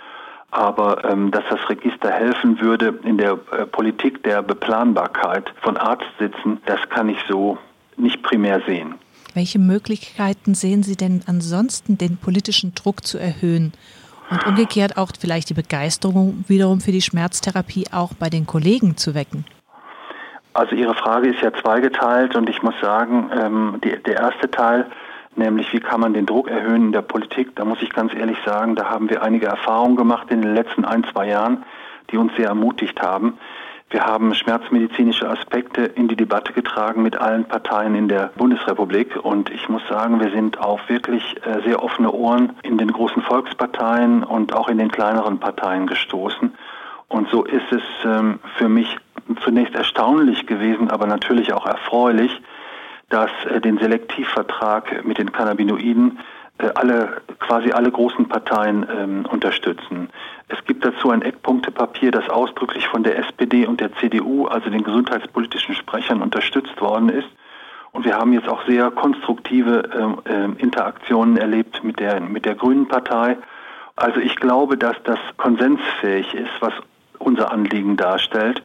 aber 0.55 1.05
ähm, 1.05 1.31
dass 1.33 1.43
das 1.51 1.69
Register 1.69 2.11
helfen 2.11 2.61
würde 2.61 2.99
in 3.03 3.19
der 3.19 3.33
äh, 3.51 3.67
Politik 3.67 4.23
der 4.23 4.41
Beplanbarkeit 4.41 5.53
von 5.63 5.77
Arztsitzen, 5.77 6.61
das 6.67 6.81
kann 6.91 7.09
ich 7.09 7.19
so 7.29 7.59
nicht 7.97 8.23
primär 8.23 8.63
sehen. 8.67 8.95
Welche 9.35 9.59
Möglichkeiten 9.59 10.55
sehen 10.55 10.85
Sie 10.85 10.97
denn 10.97 11.23
ansonsten, 11.27 11.99
den 11.99 12.17
politischen 12.19 12.73
Druck 12.75 13.05
zu 13.05 13.19
erhöhen 13.19 13.73
und 14.31 14.47
umgekehrt 14.47 14.97
auch 14.97 15.11
vielleicht 15.19 15.51
die 15.51 15.55
Begeisterung 15.55 16.45
wiederum 16.47 16.81
für 16.81 16.93
die 16.93 17.03
Schmerztherapie 17.03 17.87
auch 17.93 18.15
bei 18.15 18.31
den 18.31 18.47
Kollegen 18.47 18.97
zu 18.97 19.15
wecken? 19.15 19.45
Also 20.53 20.77
Ihre 20.77 20.95
Frage 20.95 21.31
ist 21.31 21.43
ja 21.43 21.53
zweigeteilt 21.53 22.37
und 22.37 22.49
ich 22.49 22.63
muss 22.63 22.75
sagen, 22.81 23.29
ähm, 23.37 23.81
die, 23.83 24.01
der 24.05 24.19
erste 24.19 24.49
Teil 24.49 24.87
nämlich 25.37 25.73
wie 25.73 25.81
kann 25.81 26.01
man 26.01 26.15
den 26.15 26.27
Druck 26.27 26.49
erhöhen 26.49 26.87
in 26.87 26.93
der 26.93 27.03
Politik. 27.03 27.55
Da 27.57 27.65
muss 27.65 27.83
ich 27.83 27.91
ganz 27.91 28.15
ehrlich 28.15 28.39
sagen, 28.45 28.75
da 28.75 28.91
haben 28.91 29.11
wir 29.11 29.23
einige 29.23 29.47
Erfahrungen 29.47 29.97
gemacht 29.97 30.31
in 30.31 30.43
den 30.43 30.55
letzten 30.55 30.85
ein, 30.85 31.05
zwei 31.13 31.29
Jahren, 31.29 31.65
die 32.11 32.17
uns 32.17 32.35
sehr 32.37 32.49
ermutigt 32.49 33.01
haben. 33.03 33.39
Wir 33.91 34.07
haben 34.07 34.35
schmerzmedizinische 34.35 35.29
Aspekte 35.29 35.83
in 35.83 36.09
die 36.09 36.17
Debatte 36.17 36.53
getragen 36.53 37.03
mit 37.03 37.17
allen 37.17 37.45
Parteien 37.45 37.95
in 37.95 38.09
der 38.09 38.33
Bundesrepublik 38.37 39.17
und 39.23 39.51
ich 39.51 39.69
muss 39.69 39.83
sagen, 39.89 40.21
wir 40.21 40.31
sind 40.31 40.59
auf 40.59 40.81
wirklich 40.89 41.23
äh, 41.47 41.63
sehr 41.65 41.83
offene 41.83 42.11
Ohren 42.11 42.55
in 42.63 42.77
den 42.77 42.91
großen 42.91 43.23
Volksparteien 43.23 44.25
und 44.25 44.53
auch 44.53 44.69
in 44.69 44.79
den 44.79 44.91
kleineren 44.91 45.39
Parteien 45.39 45.87
gestoßen. 45.87 46.53
Und 47.09 47.29
so 47.29 47.45
ist 47.45 47.71
es 47.71 47.83
ähm, 48.05 48.41
für 48.57 48.69
mich 48.69 48.97
zunächst 49.45 49.75
erstaunlich 49.75 50.47
gewesen, 50.47 50.91
aber 50.91 51.07
natürlich 51.07 51.53
auch 51.53 51.67
erfreulich, 51.67 52.43
dass 53.15 53.31
äh, 53.49 53.61
den 53.61 53.79
Selektivvertrag 53.79 55.05
mit 55.05 55.19
den 55.19 55.31
Cannabinoiden 55.31 56.19
äh, 56.59 56.69
alle, 56.75 57.23
quasi 57.39 57.71
alle 57.71 57.93
großen 57.93 58.27
Parteien 58.29 58.85
ähm, 58.91 59.27
unterstützen. 59.31 60.09
Es 60.49 60.63
gibt 60.65 60.85
dazu 60.85 61.11
ein 61.11 61.23
Eckpunktepapier, 61.23 62.11
das 62.11 62.29
ausdrücklich 62.29 62.89
von 62.89 63.05
der 63.05 63.17
SPD 63.19 63.67
und 63.67 63.81
der 63.81 63.95
CDU, 63.95 64.47
also 64.47 64.69
den 64.69 64.83
gesundheitspolitischen 64.83 65.77
Sprechern, 65.77 66.23
unterstützt 66.23 66.81
worden 66.81 67.09
ist. 67.09 67.29
Und 67.93 68.05
wir 68.05 68.17
haben 68.17 68.33
jetzt 68.33 68.49
auch 68.49 68.67
sehr 68.67 68.91
konstruktive 68.91 70.19
äh, 70.25 70.61
Interaktionen 70.61 71.37
erlebt 71.37 71.85
mit 71.85 72.01
der, 72.01 72.19
mit 72.21 72.45
der 72.45 72.57
Grünen 72.57 72.89
Partei. 72.89 73.37
Also 73.95 74.19
ich 74.19 74.35
glaube, 74.35 74.77
dass 74.77 74.97
das 75.05 75.21
konsensfähig 75.37 76.35
ist, 76.35 76.51
was 76.59 76.73
unser 77.21 77.53
Anliegen 77.53 77.97
darstellt. 77.97 78.65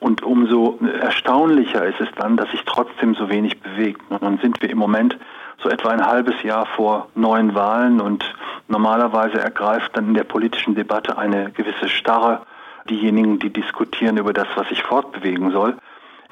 Und 0.00 0.22
umso 0.22 0.78
erstaunlicher 1.00 1.84
ist 1.84 2.00
es 2.00 2.08
dann, 2.16 2.36
dass 2.36 2.50
sich 2.50 2.62
trotzdem 2.64 3.14
so 3.14 3.28
wenig 3.28 3.60
bewegt. 3.60 4.00
Und 4.08 4.22
dann 4.22 4.38
sind 4.38 4.60
wir 4.62 4.70
im 4.70 4.78
Moment 4.78 5.16
so 5.62 5.68
etwa 5.68 5.90
ein 5.90 6.04
halbes 6.04 6.42
Jahr 6.42 6.66
vor 6.66 7.08
neuen 7.14 7.54
Wahlen 7.54 8.00
und 8.00 8.24
normalerweise 8.68 9.38
ergreift 9.38 9.94
dann 9.94 10.08
in 10.08 10.14
der 10.14 10.24
politischen 10.24 10.74
Debatte 10.74 11.18
eine 11.18 11.50
gewisse 11.50 11.88
Starre 11.88 12.42
diejenigen, 12.88 13.38
die 13.38 13.50
diskutieren 13.50 14.16
über 14.16 14.32
das, 14.32 14.46
was 14.54 14.68
sich 14.68 14.82
fortbewegen 14.82 15.50
soll. 15.50 15.76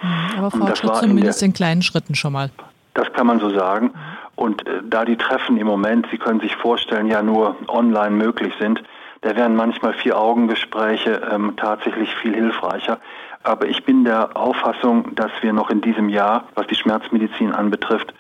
Mhm, 0.01 0.39
aber 0.39 0.51
Fortschritt 0.51 0.97
zumindest 0.97 1.43
in, 1.43 1.49
der, 1.49 1.49
in 1.49 1.53
kleinen 1.53 1.83
Schritten 1.83 2.15
schon 2.15 2.33
mal. 2.33 2.51
Das 2.95 3.13
kann 3.13 3.27
man 3.27 3.39
so 3.39 3.51
sagen. 3.51 3.93
Und 4.35 4.67
äh, 4.67 4.81
da 4.85 5.05
die 5.05 5.17
Treffen 5.17 5.59
im 5.59 5.67
Moment, 5.67 6.07
Sie 6.11 6.19
können 6.19 6.41
sich 6.41 6.57
vorstellen, 6.57 7.07
ja 7.07 7.23
nur 7.23 7.57
online 7.69 8.17
möglich 8.17 8.55
sind, 8.59 8.83
da 9.21 9.35
wären 9.35 9.57
manchmal 9.57 9.95
Vier-Augen-Gespräche 9.95 11.29
ähm, 11.33 11.55
tatsächlich 11.57 12.15
viel 12.17 12.35
hilfreicher. 12.35 12.99
Aber 13.43 13.69
ich 13.69 13.85
bin 13.85 14.05
der 14.05 14.37
Auffassung, 14.37 15.15
dass 15.15 15.31
wir 15.41 15.53
noch 15.53 15.71
in 15.71 15.81
diesem 15.81 16.09
Jahr, 16.09 16.49
was 16.55 16.67
die 16.67 16.75
Schmerzmedizin 16.75 17.53
anbetrifft, 17.53 18.13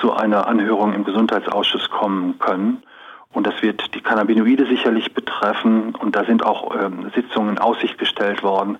zu 0.00 0.12
einer 0.12 0.46
Anhörung 0.46 0.94
im 0.94 1.04
Gesundheitsausschuss 1.04 1.90
kommen 1.90 2.38
können. 2.38 2.82
Und 3.32 3.46
das 3.46 3.62
wird 3.62 3.94
die 3.94 4.00
Cannabinoide 4.00 4.66
sicherlich 4.66 5.14
betreffen. 5.14 5.94
Und 5.94 6.16
da 6.16 6.24
sind 6.24 6.44
auch 6.44 6.74
ähm, 6.76 7.10
Sitzungen 7.14 7.50
in 7.50 7.58
Aussicht 7.58 7.98
gestellt 7.98 8.42
worden. 8.42 8.78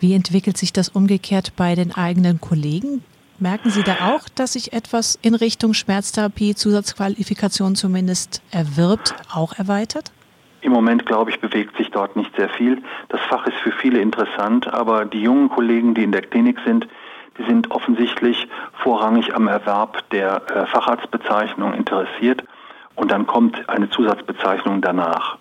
Wie 0.00 0.14
entwickelt 0.14 0.56
sich 0.56 0.72
das 0.72 0.88
umgekehrt 0.88 1.52
bei 1.56 1.74
den 1.74 1.94
eigenen 1.94 2.40
Kollegen? 2.40 3.04
Merken 3.38 3.70
Sie 3.70 3.82
da 3.82 4.14
auch, 4.14 4.28
dass 4.28 4.52
sich 4.52 4.72
etwas 4.72 5.18
in 5.22 5.34
Richtung 5.34 5.74
Schmerztherapie, 5.74 6.54
Zusatzqualifikation 6.54 7.74
zumindest 7.74 8.42
erwirbt, 8.52 9.14
auch 9.32 9.58
erweitert? 9.58 10.12
Im 10.64 10.72
Moment, 10.72 11.04
glaube 11.04 11.30
ich, 11.30 11.40
bewegt 11.40 11.76
sich 11.76 11.90
dort 11.90 12.16
nicht 12.16 12.34
sehr 12.36 12.48
viel. 12.48 12.82
Das 13.10 13.20
Fach 13.20 13.46
ist 13.46 13.58
für 13.58 13.70
viele 13.70 14.00
interessant, 14.00 14.72
aber 14.72 15.04
die 15.04 15.20
jungen 15.20 15.50
Kollegen, 15.50 15.92
die 15.92 16.02
in 16.02 16.10
der 16.10 16.22
Klinik 16.22 16.58
sind, 16.64 16.88
Sie 17.36 17.44
sind 17.44 17.70
offensichtlich 17.70 18.48
vorrangig 18.82 19.34
am 19.34 19.48
Erwerb 19.48 20.08
der 20.10 20.42
äh, 20.48 20.66
Facharztbezeichnung 20.66 21.74
interessiert 21.74 22.44
und 22.94 23.10
dann 23.10 23.26
kommt 23.26 23.68
eine 23.68 23.90
Zusatzbezeichnung 23.90 24.80
danach. 24.80 25.36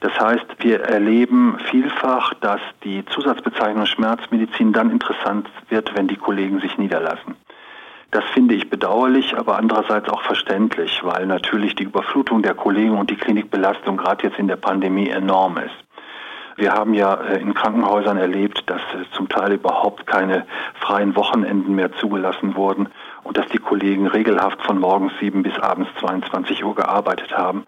Das 0.00 0.18
heißt, 0.18 0.46
wir 0.58 0.80
erleben 0.80 1.58
vielfach, 1.70 2.34
dass 2.34 2.60
die 2.82 3.04
Zusatzbezeichnung 3.06 3.86
Schmerzmedizin 3.86 4.72
dann 4.72 4.90
interessant 4.90 5.48
wird, 5.68 5.94
wenn 5.94 6.08
die 6.08 6.16
Kollegen 6.16 6.58
sich 6.60 6.76
niederlassen. 6.76 7.36
Das 8.10 8.24
finde 8.34 8.54
ich 8.54 8.70
bedauerlich, 8.70 9.36
aber 9.36 9.58
andererseits 9.58 10.08
auch 10.08 10.22
verständlich, 10.22 11.00
weil 11.02 11.26
natürlich 11.26 11.74
die 11.74 11.84
Überflutung 11.84 12.42
der 12.42 12.54
Kollegen 12.54 12.96
und 12.96 13.10
die 13.10 13.16
Klinikbelastung 13.16 13.96
gerade 13.96 14.28
jetzt 14.28 14.38
in 14.38 14.48
der 14.48 14.56
Pandemie 14.56 15.08
enorm 15.08 15.58
ist. 15.58 15.86
Wir 16.56 16.72
haben 16.72 16.94
ja 16.94 17.14
äh, 17.14 17.40
in 17.40 17.52
Krankenhäusern 17.52 18.16
erlebt, 18.16 18.62
dass 18.66 18.80
äh, 18.94 19.04
zum 19.12 19.28
Teil 19.28 19.52
überhaupt 19.52 20.06
keine 20.06 20.46
freien 20.80 21.14
Wochenenden 21.14 21.74
mehr 21.74 21.92
zugelassen 21.92 22.56
wurden 22.56 22.88
und 23.24 23.36
dass 23.36 23.46
die 23.48 23.58
Kollegen 23.58 24.06
regelhaft 24.06 24.62
von 24.62 24.78
morgens 24.78 25.12
sieben 25.20 25.42
bis 25.42 25.58
abends 25.58 25.90
22 26.00 26.64
Uhr 26.64 26.74
gearbeitet 26.74 27.36
haben 27.36 27.66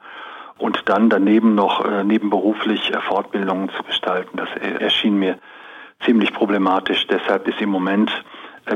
und 0.56 0.88
dann 0.88 1.10
daneben 1.10 1.54
noch 1.54 1.84
äh, 1.84 2.02
nebenberuflich 2.02 2.92
Fortbildungen 3.06 3.68
zu 3.70 3.82
gestalten. 3.82 4.38
Das 4.38 4.48
erschien 4.56 5.18
mir 5.18 5.38
ziemlich 6.04 6.32
problematisch. 6.32 7.06
Deshalb 7.08 7.46
ist 7.46 7.60
im 7.60 7.68
Moment 7.68 8.10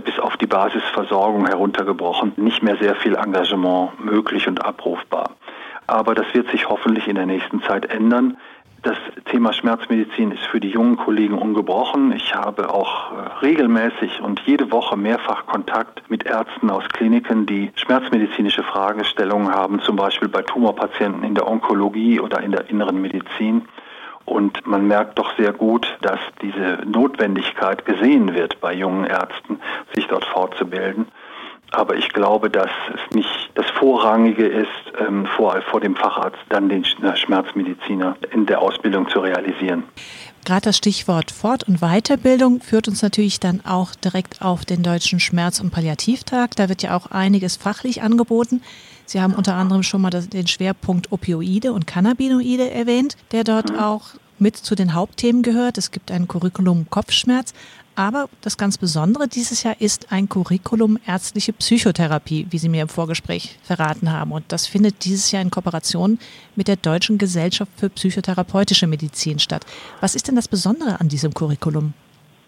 bis 0.00 0.18
auf 0.18 0.37
die 0.37 0.46
Basisversorgung 0.46 1.46
heruntergebrochen 1.46 2.32
nicht 2.37 2.62
mehr 2.62 2.76
sehr 2.76 2.94
viel 2.96 3.14
Engagement 3.14 4.04
möglich 4.04 4.49
und 4.49 4.64
abrufbar. 4.64 5.30
Aber 5.87 6.14
das 6.14 6.26
wird 6.32 6.50
sich 6.50 6.68
hoffentlich 6.68 7.08
in 7.08 7.16
der 7.16 7.26
nächsten 7.26 7.62
Zeit 7.62 7.87
ändern. 7.87 8.37
Das 8.82 8.96
Thema 9.26 9.52
Schmerzmedizin 9.52 10.32
ist 10.32 10.42
für 10.46 10.58
die 10.58 10.70
jungen 10.70 10.96
Kollegen 10.96 11.38
ungebrochen. 11.38 12.11
Ich 12.11 12.34
habe 12.34 12.75
auch 12.75 13.12
äh, 13.12 13.44
regelmäßig 13.44 14.20
und 14.20 14.40
jede 14.40 14.72
Woche 14.72 14.96
mehrfach 14.96 15.46
Kontakt 15.46 16.11
mit 16.11 16.26
Ärzten 16.26 16.68
aus 16.68 16.82
Kliniken, 16.88 17.46
die 17.46 17.70
schmerzmedizinische 17.76 18.64
Fragestellungen 18.64 19.54
haben, 19.54 19.80
zum 19.82 19.94
Beispiel 19.94 20.28
bei 20.28 20.42
Tumorpatienten 20.42 21.22
in 21.22 21.37
der 21.37 21.46
Onkologie 21.46 22.18
oder 22.18 22.40
in 22.40 22.50
der 22.50 22.70
inneren 22.70 23.00
Medizin. 23.00 23.68
Und 24.25 24.67
man 24.67 24.87
merkt 24.87 25.19
doch 25.19 25.37
sehr 25.37 25.52
gut, 25.52 25.87
dass 26.00 26.21
diese 26.41 26.79
Notwendigkeit 26.87 27.85
gesehen 27.85 28.35
wird 28.35 28.61
bei 28.61 28.73
jungen 28.73 29.05
Ärzten, 29.05 29.61
sich 29.95 30.07
dort 30.07 30.25
fortzubilden. 30.25 31.07
Aber 31.73 31.97
ich 31.97 32.11
glaube, 32.11 32.50
dass 32.50 32.71
es 32.95 33.14
nicht 33.14 33.50
das 33.55 33.64
Vorrangige 33.79 34.47
ist, 34.47 34.69
ähm, 34.99 35.26
vor, 35.37 35.61
vor 35.71 35.81
dem 35.81 35.97
Facharzt 35.97 36.38
dann 36.50 36.69
den 36.69 36.85
Schmerzmediziner 36.85 38.17
in 38.31 38.45
der 38.45 38.61
Ausbildung 38.61 39.09
zu 39.09 39.21
realisieren. 39.21 39.85
Gerade 40.45 40.62
das 40.62 40.76
Stichwort 40.76 41.31
Fort- 41.31 41.67
und 41.69 41.81
Weiterbildung 41.81 42.61
führt 42.61 42.88
uns 42.88 43.00
natürlich 43.02 43.41
dann 43.41 43.62
auch 43.64 43.95
direkt 43.95 44.43
auf 44.43 44.64
den 44.64 44.83
Deutschen 44.83 45.21
Schmerz- 45.21 45.61
und 45.61 45.71
Palliativtag. 45.71 46.57
Da 46.57 46.69
wird 46.69 46.83
ja 46.83 46.97
auch 46.97 47.11
einiges 47.11 47.57
fachlich 47.57 48.02
angeboten. 48.02 48.61
Sie 49.12 49.21
haben 49.21 49.35
unter 49.35 49.57
anderem 49.57 49.83
schon 49.83 50.00
mal 50.00 50.09
den 50.09 50.47
Schwerpunkt 50.47 51.12
Opioide 51.12 51.75
und 51.75 51.87
Cannabinoide 51.87 52.71
erwähnt, 52.71 53.19
der 53.33 53.45
dort 53.45 53.71
mhm. 53.71 53.78
auch 53.78 54.14
mit 54.38 54.57
zu 54.57 54.75
den 54.75 54.95
Hauptthemen 54.95 55.42
gehört. 55.42 55.76
Es 55.76 55.90
gibt 55.90 56.11
ein 56.11 56.26
Curriculum 56.26 56.87
Kopfschmerz, 56.88 57.52
aber 57.95 58.31
das 58.40 58.57
ganz 58.57 58.78
Besondere 58.78 59.28
dieses 59.28 59.64
Jahr 59.64 59.78
ist 59.78 60.12
ein 60.12 60.31
Curriculum 60.31 60.97
ärztliche 61.07 61.52
Psychotherapie, 61.52 62.47
wie 62.49 62.57
Sie 62.57 62.71
mir 62.71 62.81
im 62.81 62.88
Vorgespräch 62.88 63.59
verraten 63.62 64.11
haben. 64.11 64.33
Und 64.33 64.45
das 64.49 64.66
findet 64.66 65.04
dieses 65.04 65.31
Jahr 65.31 65.42
in 65.42 65.50
Kooperation 65.50 66.19
mit 66.57 66.66
der 66.66 66.76
Deutschen 66.76 67.19
Gesellschaft 67.19 67.71
für 67.76 67.90
psychotherapeutische 67.90 68.87
Medizin 68.87 69.38
statt. 69.38 69.66
Was 70.00 70.14
ist 70.14 70.28
denn 70.28 70.37
das 70.37 70.49
Besondere 70.49 71.00
an 71.00 71.11
diesem 71.11 71.35
Curriculum? 71.35 71.92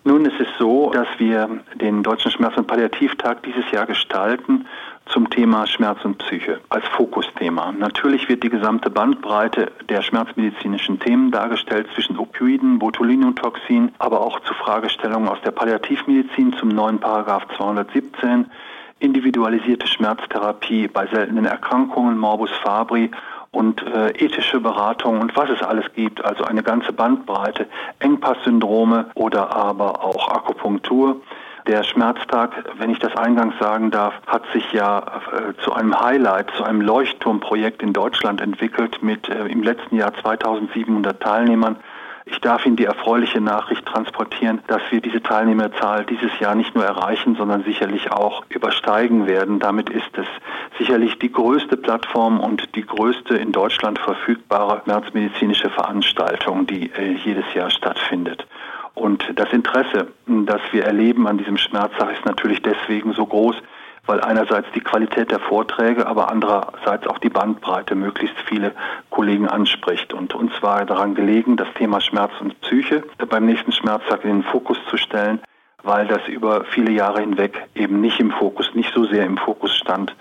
Nun, 0.07 0.25
es 0.25 0.39
ist 0.39 0.53
so, 0.59 0.91
dass 0.91 1.09
wir 1.19 1.49
den 1.81 2.03
Deutschen 2.03 2.31
Schmerz- 2.31 2.57
und 2.57 2.67
Palliativtag 2.67 3.43
dieses 3.43 3.71
Jahr 3.71 3.87
gestalten 3.87 4.67
zum 5.07 5.29
Thema 5.31 5.67
Schmerz 5.67 6.05
und 6.05 6.19
Psyche 6.19 6.61
als 6.71 6.87
Fokusthema. 6.89 7.73
Natürlich 7.73 8.29
wird 8.29 8.43
die 8.43 8.49
gesamte 8.49 8.91
Bandbreite 8.91 9.73
der 9.89 10.03
schmerzmedizinischen 10.03 10.99
Themen 10.99 11.31
dargestellt 11.31 11.89
zwischen 11.95 12.19
Opioiden, 12.19 12.79
Botulinumtoxin, 12.79 13.93
aber 13.99 14.21
auch 14.21 14.41
zu 14.41 14.55
Fragestellungen 14.55 15.29
aus 15.29 15.41
der 15.45 15.51
Palliativmedizin 15.51 16.55
zum 16.55 16.71
neuen 16.71 17.01
Paragraph 17.01 17.47
217, 17.57 18.47
individualisierte 18.99 19.87
Schmerztherapie 19.87 20.89
bei 20.89 21.07
seltenen 21.09 21.45
Erkrankungen, 21.45 22.17
Morbus 22.19 22.51
Fabri 22.63 23.11
und 23.51 23.83
äh, 23.83 24.11
ethische 24.11 24.61
Beratung 24.61 25.21
und 25.21 25.37
was 25.37 25.51
es 25.51 25.63
alles 25.63 25.85
gibt, 25.95 26.25
also 26.25 26.45
eine 26.45 26.63
ganze 26.63 26.93
Bandbreite, 26.93 27.67
Engpasssyndrome 28.01 29.11
oder 29.15 29.55
aber 29.55 30.03
auch 30.05 30.29
Akupunktur. 30.29 31.21
Der 31.67 31.83
Schmerztag, 31.83 32.53
wenn 32.77 32.91
ich 32.91 32.99
das 32.99 33.17
eingangs 33.17 33.59
sagen 33.59 33.91
darf, 33.91 34.13
hat 34.27 34.43
sich 34.53 34.71
ja 34.73 34.99
äh, 34.99 35.55
zu 35.63 35.73
einem 35.73 35.99
Highlight, 35.99 36.51
zu 36.59 36.63
einem 36.63 36.83
Leuchtturmprojekt 36.83 37.83
in 37.83 37.95
Deutschland 37.95 38.43
entwickelt 38.43 39.03
mit 39.03 39.31
äh, 39.31 39.47
im 39.47 39.63
letzten 39.63 39.97
Jahr 39.97 40.13
2700 40.13 41.23
Teilnehmern. 41.23 41.77
Ich 42.27 42.39
darf 42.41 42.67
Ihnen 42.67 42.77
die 42.77 42.85
erfreuliche 42.85 43.41
Nachricht 43.41 43.87
transportieren, 43.87 44.61
dass 44.67 44.83
wir 44.91 45.01
diese 45.01 45.23
Teilnehmerzahl 45.23 46.05
dieses 46.05 46.39
Jahr 46.39 46.55
nicht 46.55 46.75
nur 46.75 46.85
erreichen, 46.85 47.35
sondern 47.35 47.65
sicherlich 47.65 48.13
auch 48.13 48.45
übersteigen 48.51 49.27
werden. 49.27 49.59
Damit 49.59 49.89
ist 49.89 50.19
es 50.19 50.27
sicherlich 50.79 51.19
die 51.19 51.33
größte 51.33 51.79
Plattform 51.79 52.41
und 52.41 52.75
die 52.77 52.85
größte 52.85 53.37
in 53.37 53.53
Deutschland 53.53 53.99
verfügbare 53.99 54.83
schmerzmedizinische 54.85 55.71
Veranstaltung, 55.71 56.67
die 56.67 56.91
äh, 56.93 57.13
jedes 57.25 57.45
Jahr 57.55 57.71
stattfindet. 57.71 58.47
Und 58.95 59.25
das 59.35 59.53
Interesse, 59.53 60.09
das 60.27 60.61
wir 60.73 60.85
erleben 60.85 61.27
an 61.27 61.39
diesem 61.39 61.57
Schmerztag, 61.57 62.13
ist 62.13 62.25
natürlich 62.25 62.63
deswegen 62.63 63.13
so 63.13 63.27
groß, 63.27 63.57
weil 64.07 64.21
einerseits 64.21 64.69
die 64.75 64.81
Qualität 64.81 65.31
der 65.31 65.41
Vorträge, 65.41 66.07
aber 66.07 66.31
andererseits 66.31 67.07
auch 67.07 67.19
die 67.19 67.31
Bandbreite 67.31 67.95
möglichst 67.95 68.37
viele 68.47 68.73
Kollegen 69.11 69.49
anspricht. 69.49 70.13
Und 70.13 70.35
uns 70.35 70.53
war 70.63 70.85
daran 70.85 71.15
gelegen, 71.15 71.57
das 71.57 71.69
Thema 71.75 72.01
Schmerz 72.01 72.33
und 72.41 72.61
Psyche 72.61 73.03
beim 73.29 73.47
nächsten 73.47 73.73
Schmerztag 73.73 74.25
in 74.25 74.31
den 74.31 74.43
Fokus 74.45 74.79
zu 74.91 74.97
stellen, 74.97 75.41
weil 75.83 76.07
das 76.07 76.27
über 76.29 76.65
viele 76.65 76.93
Jahre 76.93 77.21
hinweg 77.21 77.67
eben 77.75 78.01
nicht 78.01 78.21
im 78.21 78.31
Fokus, 78.31 78.75
nicht 78.75 78.93
so 78.95 79.05
sehr 79.05 79.25
im 79.25 79.39
Fokus 79.39 79.75
stand 79.75 80.15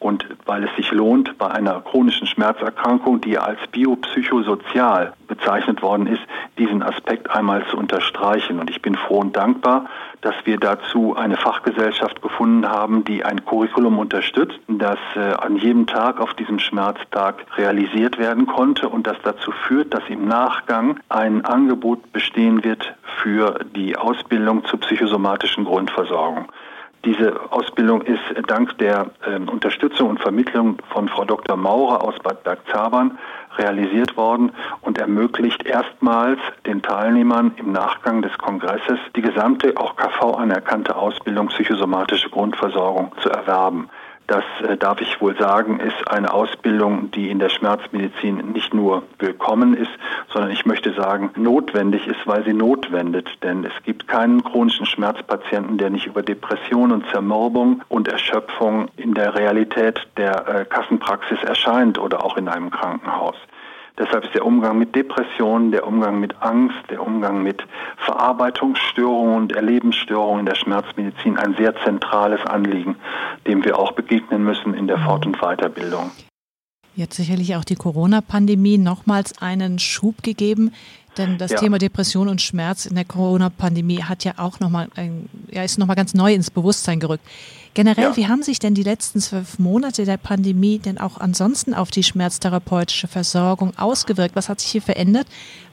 und 0.00 0.26
weil 0.46 0.64
es 0.64 0.74
sich 0.76 0.90
lohnt, 0.90 1.36
bei 1.38 1.48
einer 1.48 1.80
chronischen 1.82 2.26
Schmerzerkrankung, 2.26 3.20
die 3.20 3.38
als 3.38 3.60
biopsychosozial 3.70 5.12
bezeichnet 5.40 5.82
worden 5.82 6.06
ist, 6.06 6.22
diesen 6.58 6.82
Aspekt 6.82 7.30
einmal 7.30 7.64
zu 7.66 7.76
unterstreichen. 7.76 8.60
Und 8.60 8.70
ich 8.70 8.82
bin 8.82 8.94
froh 8.94 9.18
und 9.18 9.36
dankbar, 9.36 9.86
dass 10.20 10.34
wir 10.44 10.58
dazu 10.58 11.16
eine 11.16 11.36
Fachgesellschaft 11.36 12.20
gefunden 12.22 12.68
haben, 12.68 13.04
die 13.04 13.24
ein 13.24 13.44
Curriculum 13.44 13.98
unterstützt, 13.98 14.58
das 14.68 14.98
äh, 15.16 15.20
an 15.20 15.56
jedem 15.56 15.86
Tag 15.86 16.20
auf 16.20 16.34
diesem 16.34 16.58
Schmerztag 16.58 17.46
realisiert 17.56 18.18
werden 18.18 18.46
konnte 18.46 18.88
und 18.88 19.06
das 19.06 19.16
dazu 19.22 19.50
führt, 19.66 19.94
dass 19.94 20.02
im 20.08 20.26
Nachgang 20.28 21.00
ein 21.08 21.44
Angebot 21.44 22.12
bestehen 22.12 22.62
wird 22.64 22.94
für 23.22 23.60
die 23.74 23.96
Ausbildung 23.96 24.64
zur 24.64 24.80
psychosomatischen 24.80 25.64
Grundversorgung. 25.64 26.50
Diese 27.04 27.50
Ausbildung 27.50 28.02
ist 28.02 28.20
dank 28.46 28.76
der 28.76 29.10
äh, 29.24 29.36
Unterstützung 29.50 30.10
und 30.10 30.20
Vermittlung 30.20 30.76
von 30.92 31.08
Frau 31.08 31.24
Dr. 31.24 31.56
Maurer 31.56 32.04
aus 32.04 32.18
Bad 32.22 32.44
Bergzabern 32.44 33.18
realisiert 33.56 34.18
worden 34.18 34.52
und 34.82 34.98
ermöglicht 34.98 35.64
erstmals 35.64 36.38
den 36.66 36.82
Teilnehmern 36.82 37.52
im 37.56 37.72
Nachgang 37.72 38.20
des 38.20 38.36
Kongresses 38.36 38.98
die 39.16 39.22
gesamte, 39.22 39.76
auch 39.78 39.96
KV 39.96 40.34
anerkannte 40.36 40.94
Ausbildung 40.94 41.48
psychosomatische 41.48 42.28
Grundversorgung 42.28 43.12
zu 43.22 43.30
erwerben. 43.30 43.88
Das 44.30 44.44
äh, 44.62 44.76
darf 44.76 45.00
ich 45.00 45.20
wohl 45.20 45.36
sagen, 45.36 45.80
ist 45.80 46.08
eine 46.08 46.32
Ausbildung, 46.32 47.10
die 47.10 47.30
in 47.30 47.40
der 47.40 47.48
Schmerzmedizin 47.48 48.52
nicht 48.52 48.72
nur 48.72 49.02
willkommen 49.18 49.74
ist, 49.74 49.90
sondern 50.32 50.52
ich 50.52 50.64
möchte 50.64 50.92
sagen, 50.92 51.32
notwendig 51.34 52.06
ist, 52.06 52.24
weil 52.26 52.44
sie 52.44 52.52
notwendet. 52.52 53.28
Denn 53.42 53.64
es 53.64 53.72
gibt 53.82 54.06
keinen 54.06 54.44
chronischen 54.44 54.86
Schmerzpatienten, 54.86 55.78
der 55.78 55.90
nicht 55.90 56.06
über 56.06 56.22
Depression 56.22 56.92
und 56.92 57.06
Zermürbung 57.10 57.82
und 57.88 58.06
Erschöpfung 58.06 58.86
in 58.96 59.14
der 59.14 59.34
Realität 59.34 60.06
der 60.16 60.46
äh, 60.46 60.64
Kassenpraxis 60.64 61.42
erscheint 61.42 61.98
oder 61.98 62.24
auch 62.24 62.36
in 62.36 62.46
einem 62.46 62.70
Krankenhaus. 62.70 63.34
Deshalb 64.00 64.24
ist 64.24 64.34
der 64.34 64.46
Umgang 64.46 64.78
mit 64.78 64.94
Depressionen, 64.94 65.72
der 65.72 65.86
Umgang 65.86 66.20
mit 66.20 66.40
Angst, 66.40 66.78
der 66.88 67.06
Umgang 67.06 67.42
mit 67.42 67.66
Verarbeitungsstörungen 67.98 69.36
und 69.36 69.52
Erlebensstörungen 69.52 70.40
in 70.40 70.46
der 70.46 70.54
Schmerzmedizin 70.54 71.36
ein 71.36 71.54
sehr 71.58 71.76
zentrales 71.84 72.40
Anliegen, 72.46 72.96
dem 73.46 73.62
wir 73.62 73.78
auch 73.78 73.92
begegnen 73.92 74.42
müssen 74.42 74.72
in 74.72 74.86
der 74.86 74.96
Fort- 75.00 75.26
und 75.26 75.36
Weiterbildung. 75.42 76.10
Jetzt 76.96 77.16
sicherlich 77.16 77.56
auch 77.56 77.64
die 77.64 77.76
Corona-Pandemie 77.76 78.78
nochmals 78.78 79.40
einen 79.40 79.78
Schub 79.78 80.22
gegeben. 80.22 80.72
Denn 81.16 81.38
das 81.38 81.50
ja. 81.50 81.58
Thema 81.58 81.78
Depression 81.78 82.28
und 82.28 82.40
Schmerz 82.40 82.86
in 82.86 82.94
der 82.94 83.04
Corona-Pandemie 83.04 84.02
hat 84.02 84.24
ja 84.24 84.34
auch 84.36 84.60
nochmal, 84.60 84.88
ja, 85.50 85.64
ist 85.64 85.78
nochmal 85.78 85.96
ganz 85.96 86.14
neu 86.14 86.32
ins 86.32 86.50
Bewusstsein 86.50 87.00
gerückt. 87.00 87.24
Generell, 87.74 88.04
ja. 88.04 88.16
wie 88.16 88.26
haben 88.28 88.42
sich 88.42 88.58
denn 88.58 88.74
die 88.74 88.82
letzten 88.82 89.20
zwölf 89.20 89.58
Monate 89.58 90.04
der 90.04 90.16
Pandemie 90.16 90.78
denn 90.78 90.98
auch 90.98 91.18
ansonsten 91.18 91.74
auf 91.74 91.90
die 91.90 92.02
schmerztherapeutische 92.02 93.08
Versorgung 93.08 93.76
ausgewirkt? 93.76 94.36
Was 94.36 94.48
hat 94.48 94.60
sich 94.60 94.70
hier 94.70 94.82
verändert? 94.82 95.26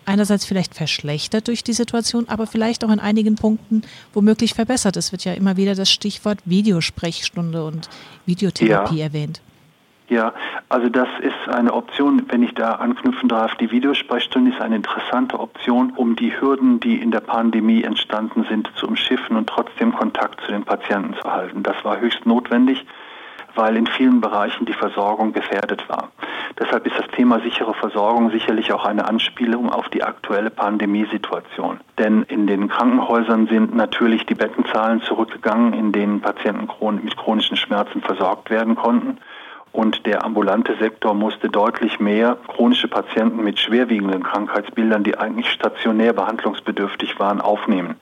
Einerseits 0.05 0.45
vielleicht 0.45 0.73
verschlechtert 0.73 1.47
durch 1.47 1.63
die 1.63 1.73
Situation, 1.73 2.29
aber 2.29 2.47
vielleicht 2.47 2.83
auch 2.83 2.91
in 2.91 2.99
einigen 2.99 3.35
Punkten 3.35 3.81
womöglich 4.13 4.53
verbessert. 4.53 4.95
Es 4.97 5.11
wird 5.11 5.23
ja 5.25 5.33
immer 5.33 5.57
wieder 5.57 5.75
das 5.75 5.91
Stichwort 5.91 6.39
Videosprechstunde 6.45 7.65
und 7.65 7.89
Videotherapie 8.25 8.97
ja. 8.97 9.05
erwähnt. 9.05 9.41
Ja, 10.09 10.33
also 10.69 10.87
das 10.87 11.09
ist 11.19 11.53
eine 11.53 11.73
Option, 11.73 12.23
wenn 12.29 12.41
ich 12.41 12.53
da 12.53 12.73
anknüpfen 12.75 13.27
darf. 13.27 13.55
Die 13.55 13.71
Videosprechstunde 13.71 14.51
ist 14.51 14.61
eine 14.61 14.77
interessante 14.77 15.37
Option, 15.37 15.91
um 15.97 16.15
die 16.15 16.39
Hürden, 16.39 16.79
die 16.79 17.01
in 17.01 17.11
der 17.11 17.19
Pandemie 17.19 17.83
entstanden 17.83 18.45
sind, 18.49 18.71
zu 18.75 18.87
umschiffen 18.87 19.35
und 19.35 19.49
trotzdem 19.49 19.93
Kontakt 19.93 20.39
zu 20.45 20.51
den 20.53 20.63
Patienten 20.63 21.13
zu 21.15 21.29
halten. 21.29 21.61
Das 21.61 21.83
war 21.83 21.99
höchst 21.99 22.25
notwendig, 22.25 22.85
weil 23.55 23.75
in 23.75 23.85
vielen 23.85 24.21
Bereichen 24.21 24.65
die 24.65 24.73
Versorgung 24.73 25.33
gefährdet 25.33 25.89
war. 25.89 26.09
Deshalb 26.57 26.87
ist 26.87 26.97
das 26.97 27.07
Thema 27.07 27.41
sichere 27.41 27.73
Versorgung 27.73 28.31
sicherlich 28.31 28.71
auch 28.71 28.85
eine 28.85 29.09
Anspielung 29.09 29.69
auf 29.69 29.89
die 29.89 30.03
aktuelle 30.03 30.51
Pandemiesituation. 30.51 31.81
Denn 31.99 32.23
in 32.23 32.47
den 32.47 32.69
Krankenhäusern 32.69 33.47
sind 33.47 33.75
natürlich 33.75 34.25
die 34.25 34.35
Bettenzahlen 34.35 35.01
zurückgegangen, 35.01 35.73
in 35.73 35.91
denen 35.91 36.21
Patienten 36.21 36.69
mit 37.03 37.17
chronischen 37.17 37.57
Schmerzen 37.57 38.01
versorgt 38.01 38.49
werden 38.49 38.75
konnten 38.75 39.17
und 39.71 40.05
der 40.05 40.23
ambulante 40.25 40.75
Sektor 40.77 41.13
musste 41.13 41.49
deutlich 41.49 41.99
mehr 41.99 42.37
chronische 42.47 42.87
Patienten 42.87 43.43
mit 43.43 43.59
schwerwiegenden 43.59 44.23
Krankheitsbildern, 44.23 45.03
die 45.03 45.17
eigentlich 45.17 45.49
stationär 45.49 46.13
behandlungsbedürftig 46.13 47.19
waren, 47.19 47.41
aufnehmen. 47.41 47.95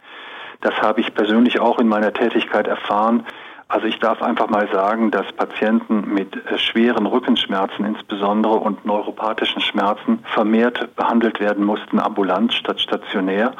Das 0.61 0.81
habe 0.81 1.01
ich 1.01 1.13
persönlich 1.13 1.59
auch 1.59 1.79
in 1.79 1.87
meiner 1.87 2.13
Tätigkeit 2.13 2.67
erfahren. 2.67 3.25
Also 3.67 3.87
ich 3.87 3.99
darf 3.99 4.21
einfach 4.21 4.47
mal 4.47 4.67
sagen, 4.71 5.11
dass 5.11 5.31
Patienten 5.33 6.13
mit 6.13 6.35
äh, 6.35 6.57
schweren 6.57 7.07
Rückenschmerzen 7.07 7.83
insbesondere 7.83 8.55
und 8.55 8.85
neuropathischen 8.85 9.61
Schmerzen 9.61 10.19
vermehrt 10.33 10.95
behandelt 10.95 11.39
werden 11.39 11.65
mussten, 11.65 11.99
ambulant 11.99 12.53
statt 12.53 12.79
stationär 12.79 13.53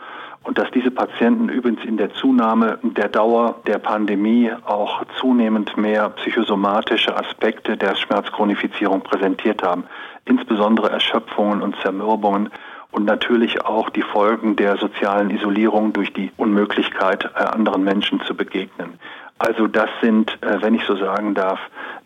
und 0.45 0.59
dass 0.59 0.69
diese 0.71 0.91
Patienten 0.91 1.49
übrigens 1.49 1.83
in 1.83 1.97
der 1.97 2.13
Zunahme 2.13 2.77
der 2.83 3.09
Dauer 3.09 3.55
der 3.65 3.79
Pandemie 3.79 4.51
auch 4.63 5.03
zunehmend 5.19 5.75
mehr 5.75 6.09
psychosomatische 6.11 7.17
Aspekte 7.17 7.75
der 7.77 7.95
Schmerzchronifizierung 7.95 9.01
präsentiert 9.01 9.63
haben, 9.63 9.85
insbesondere 10.25 10.91
Erschöpfungen 10.91 11.61
und 11.61 11.75
Zermürbungen 11.81 12.49
und 12.91 13.05
natürlich 13.05 13.65
auch 13.65 13.89
die 13.89 14.03
Folgen 14.03 14.55
der 14.55 14.77
sozialen 14.77 15.31
Isolierung 15.31 15.93
durch 15.93 16.13
die 16.13 16.31
Unmöglichkeit, 16.37 17.25
äh, 17.35 17.43
anderen 17.43 17.83
Menschen 17.83 18.21
zu 18.21 18.35
begegnen. 18.35 18.99
Also 19.39 19.67
das 19.67 19.89
sind, 20.01 20.37
äh, 20.41 20.61
wenn 20.61 20.75
ich 20.75 20.85
so 20.85 20.95
sagen 20.95 21.33
darf, 21.33 21.59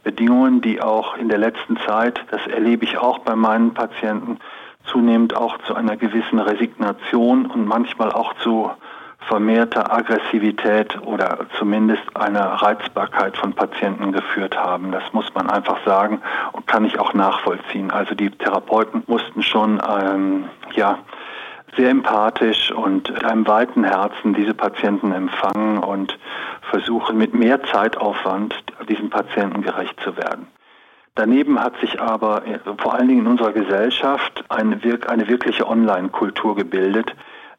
Bedingungen, 0.03 0.62
die 0.62 0.81
auch 0.81 1.17
in 1.17 1.29
der 1.29 1.38
letzten 1.38 1.77
Zeit, 1.86 2.19
das 2.31 2.48
erlebe 2.48 2.86
ich 2.86 2.98
auch 2.98 3.19
bei 3.19 3.36
meinen 3.36 3.74
Patienten, 3.74 4.39
zunehmend 4.86 5.36
auch 5.36 5.58
zu 5.60 5.76
einer 5.76 5.98
gewissen 5.98 6.40
Resignation 6.40 7.46
und 7.46 7.66
manchmal 7.66 8.12
auch 8.12 8.34
zu 8.42 8.72
vermehrter 9.28 9.92
Aggressivität 9.94 11.00
oder 11.04 11.46
zumindest 11.58 12.04
einer 12.16 12.46
Reizbarkeit 12.46 13.38
von 13.38 13.54
Patienten 13.54 14.12
geführt 14.12 14.58
haben. 14.58 14.92
Das 14.92 15.04
muss 15.14 15.34
man 15.36 15.50
einfach 15.50 15.78
sagen 15.86 16.22
und 16.54 16.66
kann 16.68 16.86
ich 16.86 17.00
auch 17.00 17.14
nachvollziehen. 17.14 17.92
Also 17.92 18.16
die 18.16 18.32
Therapeuten 18.32 19.04
mussten 19.08 19.44
schon 19.44 19.82
ähm, 19.88 20.46
ja 20.74 21.00
sehr 21.76 21.90
empathisch 21.90 22.72
und 22.72 23.12
mit 23.12 23.24
einem 23.24 23.48
weiten 23.48 23.84
Herzen 23.84 24.34
diese 24.34 24.54
Patienten 24.54 25.12
empfangen 25.12 25.78
und 25.78 26.18
versuchen 26.62 27.18
mit 27.18 27.34
mehr 27.34 27.62
Zeitaufwand 27.64 28.56
diesen 28.88 29.10
Patienten 29.10 29.62
gerecht 29.62 30.00
zu 30.02 30.18
werden. 30.18 30.48
Daneben 31.16 31.60
hat 31.60 31.80
sich 31.80 32.00
aber 32.00 32.46
äh, 32.46 32.60
vor 32.78 32.94
allen 32.94 33.08
Dingen 33.08 33.22
in 33.22 33.28
unserer 33.28 33.51
Gesellschaft 33.51 34.44
eine, 34.50 34.80
eine 35.08 35.28
wirkliche 35.28 35.68
Online-Kultur 35.68 36.56
gebildet, 36.56 37.13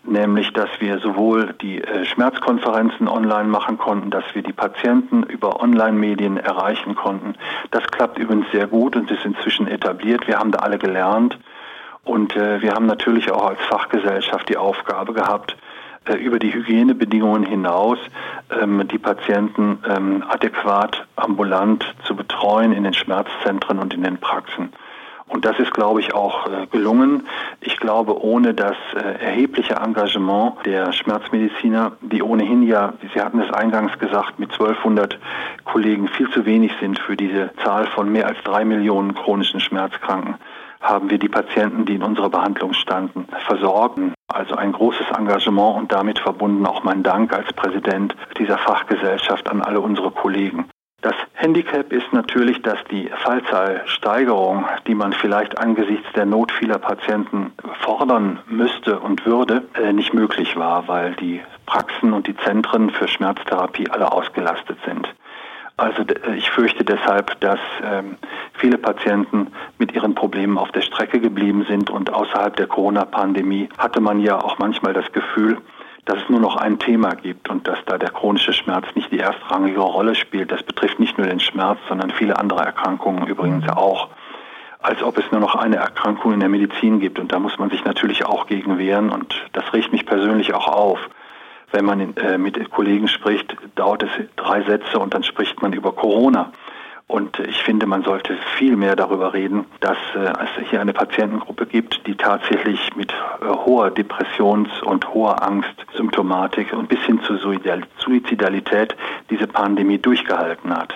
nämlich 0.04 0.52
dass 0.52 0.68
wir 0.78 0.98
sowohl 0.98 1.54
die 1.60 1.82
äh, 1.82 2.04
Schmerzkonferenzen 2.04 3.08
online 3.08 3.48
machen 3.48 3.78
konnten, 3.78 4.10
dass 4.10 4.24
wir 4.32 4.42
die 4.42 4.52
Patienten 4.52 5.22
über 5.24 5.60
Online-Medien 5.60 6.36
erreichen 6.38 6.94
konnten. 6.94 7.34
Das 7.70 7.84
klappt 7.84 8.18
übrigens 8.18 8.46
sehr 8.52 8.66
gut 8.66 8.96
und 8.96 9.10
ist 9.10 9.24
inzwischen 9.24 9.66
etabliert. 9.66 10.26
Wir 10.26 10.38
haben 10.38 10.52
da 10.52 10.60
alle 10.60 10.78
gelernt 10.78 11.38
und 12.04 12.34
äh, 12.36 12.62
wir 12.62 12.72
haben 12.72 12.86
natürlich 12.86 13.30
auch 13.30 13.46
als 13.46 13.60
Fachgesellschaft 13.68 14.48
die 14.48 14.56
Aufgabe 14.56 15.12
gehabt, 15.12 15.56
über 16.18 16.38
die 16.38 16.52
Hygienebedingungen 16.52 17.44
hinaus 17.44 17.98
ähm, 18.50 18.86
die 18.88 18.98
Patienten 18.98 19.78
ähm, 19.88 20.24
adäquat 20.28 21.06
ambulant 21.16 21.84
zu 22.04 22.16
betreuen 22.16 22.72
in 22.72 22.84
den 22.84 22.94
Schmerzzentren 22.94 23.78
und 23.78 23.94
in 23.94 24.02
den 24.02 24.18
Praxen. 24.18 24.72
Und 25.30 25.44
das 25.44 25.58
ist, 25.60 25.72
glaube 25.72 26.00
ich, 26.00 26.12
auch 26.12 26.48
äh, 26.48 26.66
gelungen. 26.66 27.28
Ich 27.60 27.76
glaube, 27.76 28.20
ohne 28.20 28.52
das 28.52 28.76
äh, 28.96 29.24
erhebliche 29.24 29.74
Engagement 29.74 30.54
der 30.66 30.92
Schmerzmediziner, 30.92 31.92
die 32.00 32.22
ohnehin 32.22 32.64
ja, 32.64 32.94
Sie 33.14 33.20
hatten 33.20 33.40
es 33.40 33.52
eingangs 33.52 33.96
gesagt, 34.00 34.40
mit 34.40 34.50
1200 34.50 35.18
Kollegen 35.64 36.08
viel 36.08 36.28
zu 36.30 36.46
wenig 36.46 36.72
sind 36.80 36.98
für 36.98 37.16
diese 37.16 37.50
Zahl 37.62 37.86
von 37.86 38.10
mehr 38.10 38.26
als 38.26 38.38
drei 38.42 38.64
Millionen 38.64 39.14
chronischen 39.14 39.60
Schmerzkranken, 39.60 40.34
haben 40.80 41.10
wir 41.10 41.18
die 41.18 41.28
Patienten, 41.28 41.84
die 41.84 41.94
in 41.94 42.02
unserer 42.02 42.30
Behandlung 42.30 42.72
standen, 42.72 43.28
versorgen. 43.46 44.14
Also 44.32 44.54
ein 44.54 44.72
großes 44.72 45.06
Engagement 45.16 45.76
und 45.76 45.92
damit 45.92 46.18
verbunden 46.18 46.64
auch 46.66 46.84
mein 46.84 47.02
Dank 47.02 47.32
als 47.32 47.52
Präsident 47.52 48.14
dieser 48.38 48.58
Fachgesellschaft 48.58 49.50
an 49.50 49.60
alle 49.60 49.80
unsere 49.80 50.10
Kollegen. 50.10 50.66
Das 51.02 51.14
Handicap 51.32 51.92
ist 51.92 52.12
natürlich, 52.12 52.60
dass 52.60 52.78
die 52.90 53.08
Fallzahlsteigerung, 53.24 54.66
die 54.86 54.94
man 54.94 55.14
vielleicht 55.14 55.58
angesichts 55.58 56.06
der 56.14 56.26
Not 56.26 56.52
vieler 56.52 56.78
Patienten 56.78 57.52
fordern 57.80 58.40
müsste 58.46 59.00
und 59.00 59.24
würde, 59.24 59.62
äh, 59.74 59.94
nicht 59.94 60.12
möglich 60.12 60.56
war, 60.56 60.88
weil 60.88 61.14
die 61.14 61.40
Praxen 61.64 62.12
und 62.12 62.26
die 62.26 62.36
Zentren 62.36 62.90
für 62.90 63.08
Schmerztherapie 63.08 63.88
alle 63.88 64.12
ausgelastet 64.12 64.78
sind. 64.84 65.08
Also 65.80 66.02
äh, 66.02 66.36
ich 66.36 66.50
fürchte 66.50 66.84
deshalb, 66.84 67.40
dass 67.40 67.58
ähm, 67.82 68.16
viele 68.54 68.76
Patienten 68.76 69.48
mit 69.78 69.92
ihren 69.92 70.14
Problemen 70.14 70.58
auf 70.58 70.70
der 70.72 70.82
Strecke 70.82 71.20
geblieben 71.20 71.64
sind 71.68 71.88
und 71.88 72.12
außerhalb 72.12 72.54
der 72.54 72.66
Corona-Pandemie 72.66 73.70
hatte 73.78 74.00
man 74.00 74.20
ja 74.20 74.36
auch 74.36 74.58
manchmal 74.58 74.92
das 74.92 75.10
Gefühl, 75.12 75.56
dass 76.04 76.18
es 76.18 76.28
nur 76.28 76.40
noch 76.40 76.56
ein 76.56 76.78
Thema 76.78 77.14
gibt 77.14 77.48
und 77.48 77.66
dass 77.66 77.78
da 77.86 77.96
der 77.96 78.10
chronische 78.10 78.52
Schmerz 78.52 78.86
nicht 78.94 79.10
die 79.10 79.20
erstrangige 79.20 79.80
Rolle 79.80 80.14
spielt. 80.14 80.52
Das 80.52 80.62
betrifft 80.62 81.00
nicht 81.00 81.16
nur 81.16 81.26
den 81.26 81.40
Schmerz, 81.40 81.78
sondern 81.88 82.10
viele 82.10 82.38
andere 82.38 82.60
Erkrankungen 82.60 83.26
übrigens 83.26 83.66
auch. 83.70 84.08
Als 84.82 85.02
ob 85.02 85.16
es 85.18 85.30
nur 85.30 85.40
noch 85.40 85.54
eine 85.54 85.76
Erkrankung 85.76 86.32
in 86.32 86.40
der 86.40 86.48
Medizin 86.50 87.00
gibt 87.00 87.18
und 87.18 87.32
da 87.32 87.38
muss 87.38 87.58
man 87.58 87.70
sich 87.70 87.84
natürlich 87.84 88.26
auch 88.26 88.46
gegen 88.46 88.78
wehren 88.78 89.10
und 89.10 89.34
das 89.52 89.72
riecht 89.72 89.92
mich 89.92 90.04
persönlich 90.04 90.52
auch 90.52 90.68
auf 90.68 90.98
wenn 91.72 91.84
man 91.84 92.16
äh, 92.16 92.38
mit 92.38 92.70
Kollegen 92.70 93.08
spricht, 93.08 93.56
dauert 93.74 94.02
es 94.02 94.10
drei 94.36 94.62
Sätze 94.62 94.98
und 94.98 95.14
dann 95.14 95.22
spricht 95.22 95.62
man 95.62 95.72
über 95.72 95.92
Corona. 95.92 96.52
Und 97.06 97.40
ich 97.40 97.60
finde, 97.64 97.86
man 97.86 98.04
sollte 98.04 98.38
viel 98.56 98.76
mehr 98.76 98.94
darüber 98.94 99.34
reden, 99.34 99.64
dass 99.80 99.98
äh, 100.14 100.32
es 100.60 100.70
hier 100.70 100.80
eine 100.80 100.92
Patientengruppe 100.92 101.66
gibt, 101.66 102.06
die 102.06 102.14
tatsächlich 102.14 102.78
mit 102.94 103.12
äh, 103.12 103.46
hoher 103.46 103.90
Depressions- 103.90 104.80
und 104.82 105.12
hoher 105.12 105.42
Angstsymptomatik 105.42 106.72
und 106.72 106.88
bis 106.88 107.00
hin 107.00 107.20
zur 107.26 107.38
Suizidalität 107.38 108.94
diese 109.28 109.48
Pandemie 109.48 109.98
durchgehalten 109.98 110.72
hat. 110.72 110.94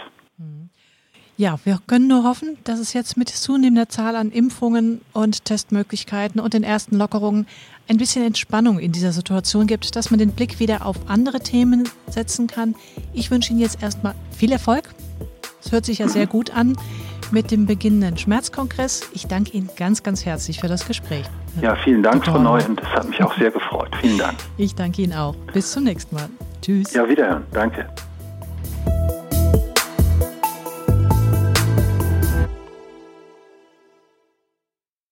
Ja, 1.37 1.59
wir 1.65 1.81
können 1.89 2.07
nur 2.07 2.23
hoffen, 2.23 2.59
dass 2.63 2.79
es 2.79 2.93
jetzt 2.93 3.17
mit 3.17 3.29
zunehmender 3.29 3.89
Zahl 3.89 4.15
an 4.15 4.31
Impfungen 4.31 5.01
und 5.13 5.45
Testmöglichkeiten 5.45 6.41
und 6.41 6.55
den 6.55 6.63
ersten 6.63 6.97
Lockerungen 6.97 7.49
ein 7.89 7.97
bisschen 7.99 8.25
Entspannung 8.25 8.79
in 8.79 8.93
dieser 8.93 9.13
Situation 9.13 9.67
gibt, 9.67 9.97
dass 9.97 10.11
man 10.11 10.19
den 10.19 10.33
Blick 10.33 10.59
wieder 10.59 10.87
auf 10.87 10.97
andere 11.09 11.41
Themen 11.41 11.89
setzen 12.09 12.47
kann. 12.47 12.75
Ich 13.13 13.31
wünsche 13.31 13.53
Ihnen 13.53 13.61
jetzt 13.61 13.83
erstmal 13.83 14.15
viel 14.37 14.53
Erfolg. 14.53 14.89
Es 15.63 15.73
hört 15.73 15.85
sich 15.85 15.99
ja 15.99 16.09
sehr 16.09 16.27
gut 16.27 16.51
an 16.51 16.77
mit 17.31 17.51
dem 17.51 17.67
beginnenden 17.67 18.17
Schmerzkongress. 18.19 19.09
Ich 19.13 19.27
danke 19.27 19.53
Ihnen 19.53 19.71
ganz, 19.77 20.03
ganz 20.03 20.25
herzlich 20.25 20.61
für 20.61 20.69
das 20.69 20.87
Gespräch. 20.87 21.25
Ja, 21.61 21.75
vielen 21.77 22.03
Dank, 22.03 22.25
Frau 22.25 22.39
Neu, 22.39 22.63
und 22.65 22.81
es 22.81 22.89
hat 22.89 23.09
mich 23.09 23.23
auch 23.23 23.37
sehr 23.39 23.51
gefreut. 23.51 23.91
Vielen 24.01 24.19
Dank. 24.19 24.37
Ich 24.57 24.75
danke 24.75 25.03
Ihnen 25.03 25.15
auch. 25.15 25.35
Bis 25.53 25.73
zum 25.73 25.85
nächsten 25.85 26.15
Mal. 26.15 26.29
Tschüss. 26.61 26.93
Ja, 26.93 27.09
wiederhören. 27.09 27.45
Danke. 27.53 27.89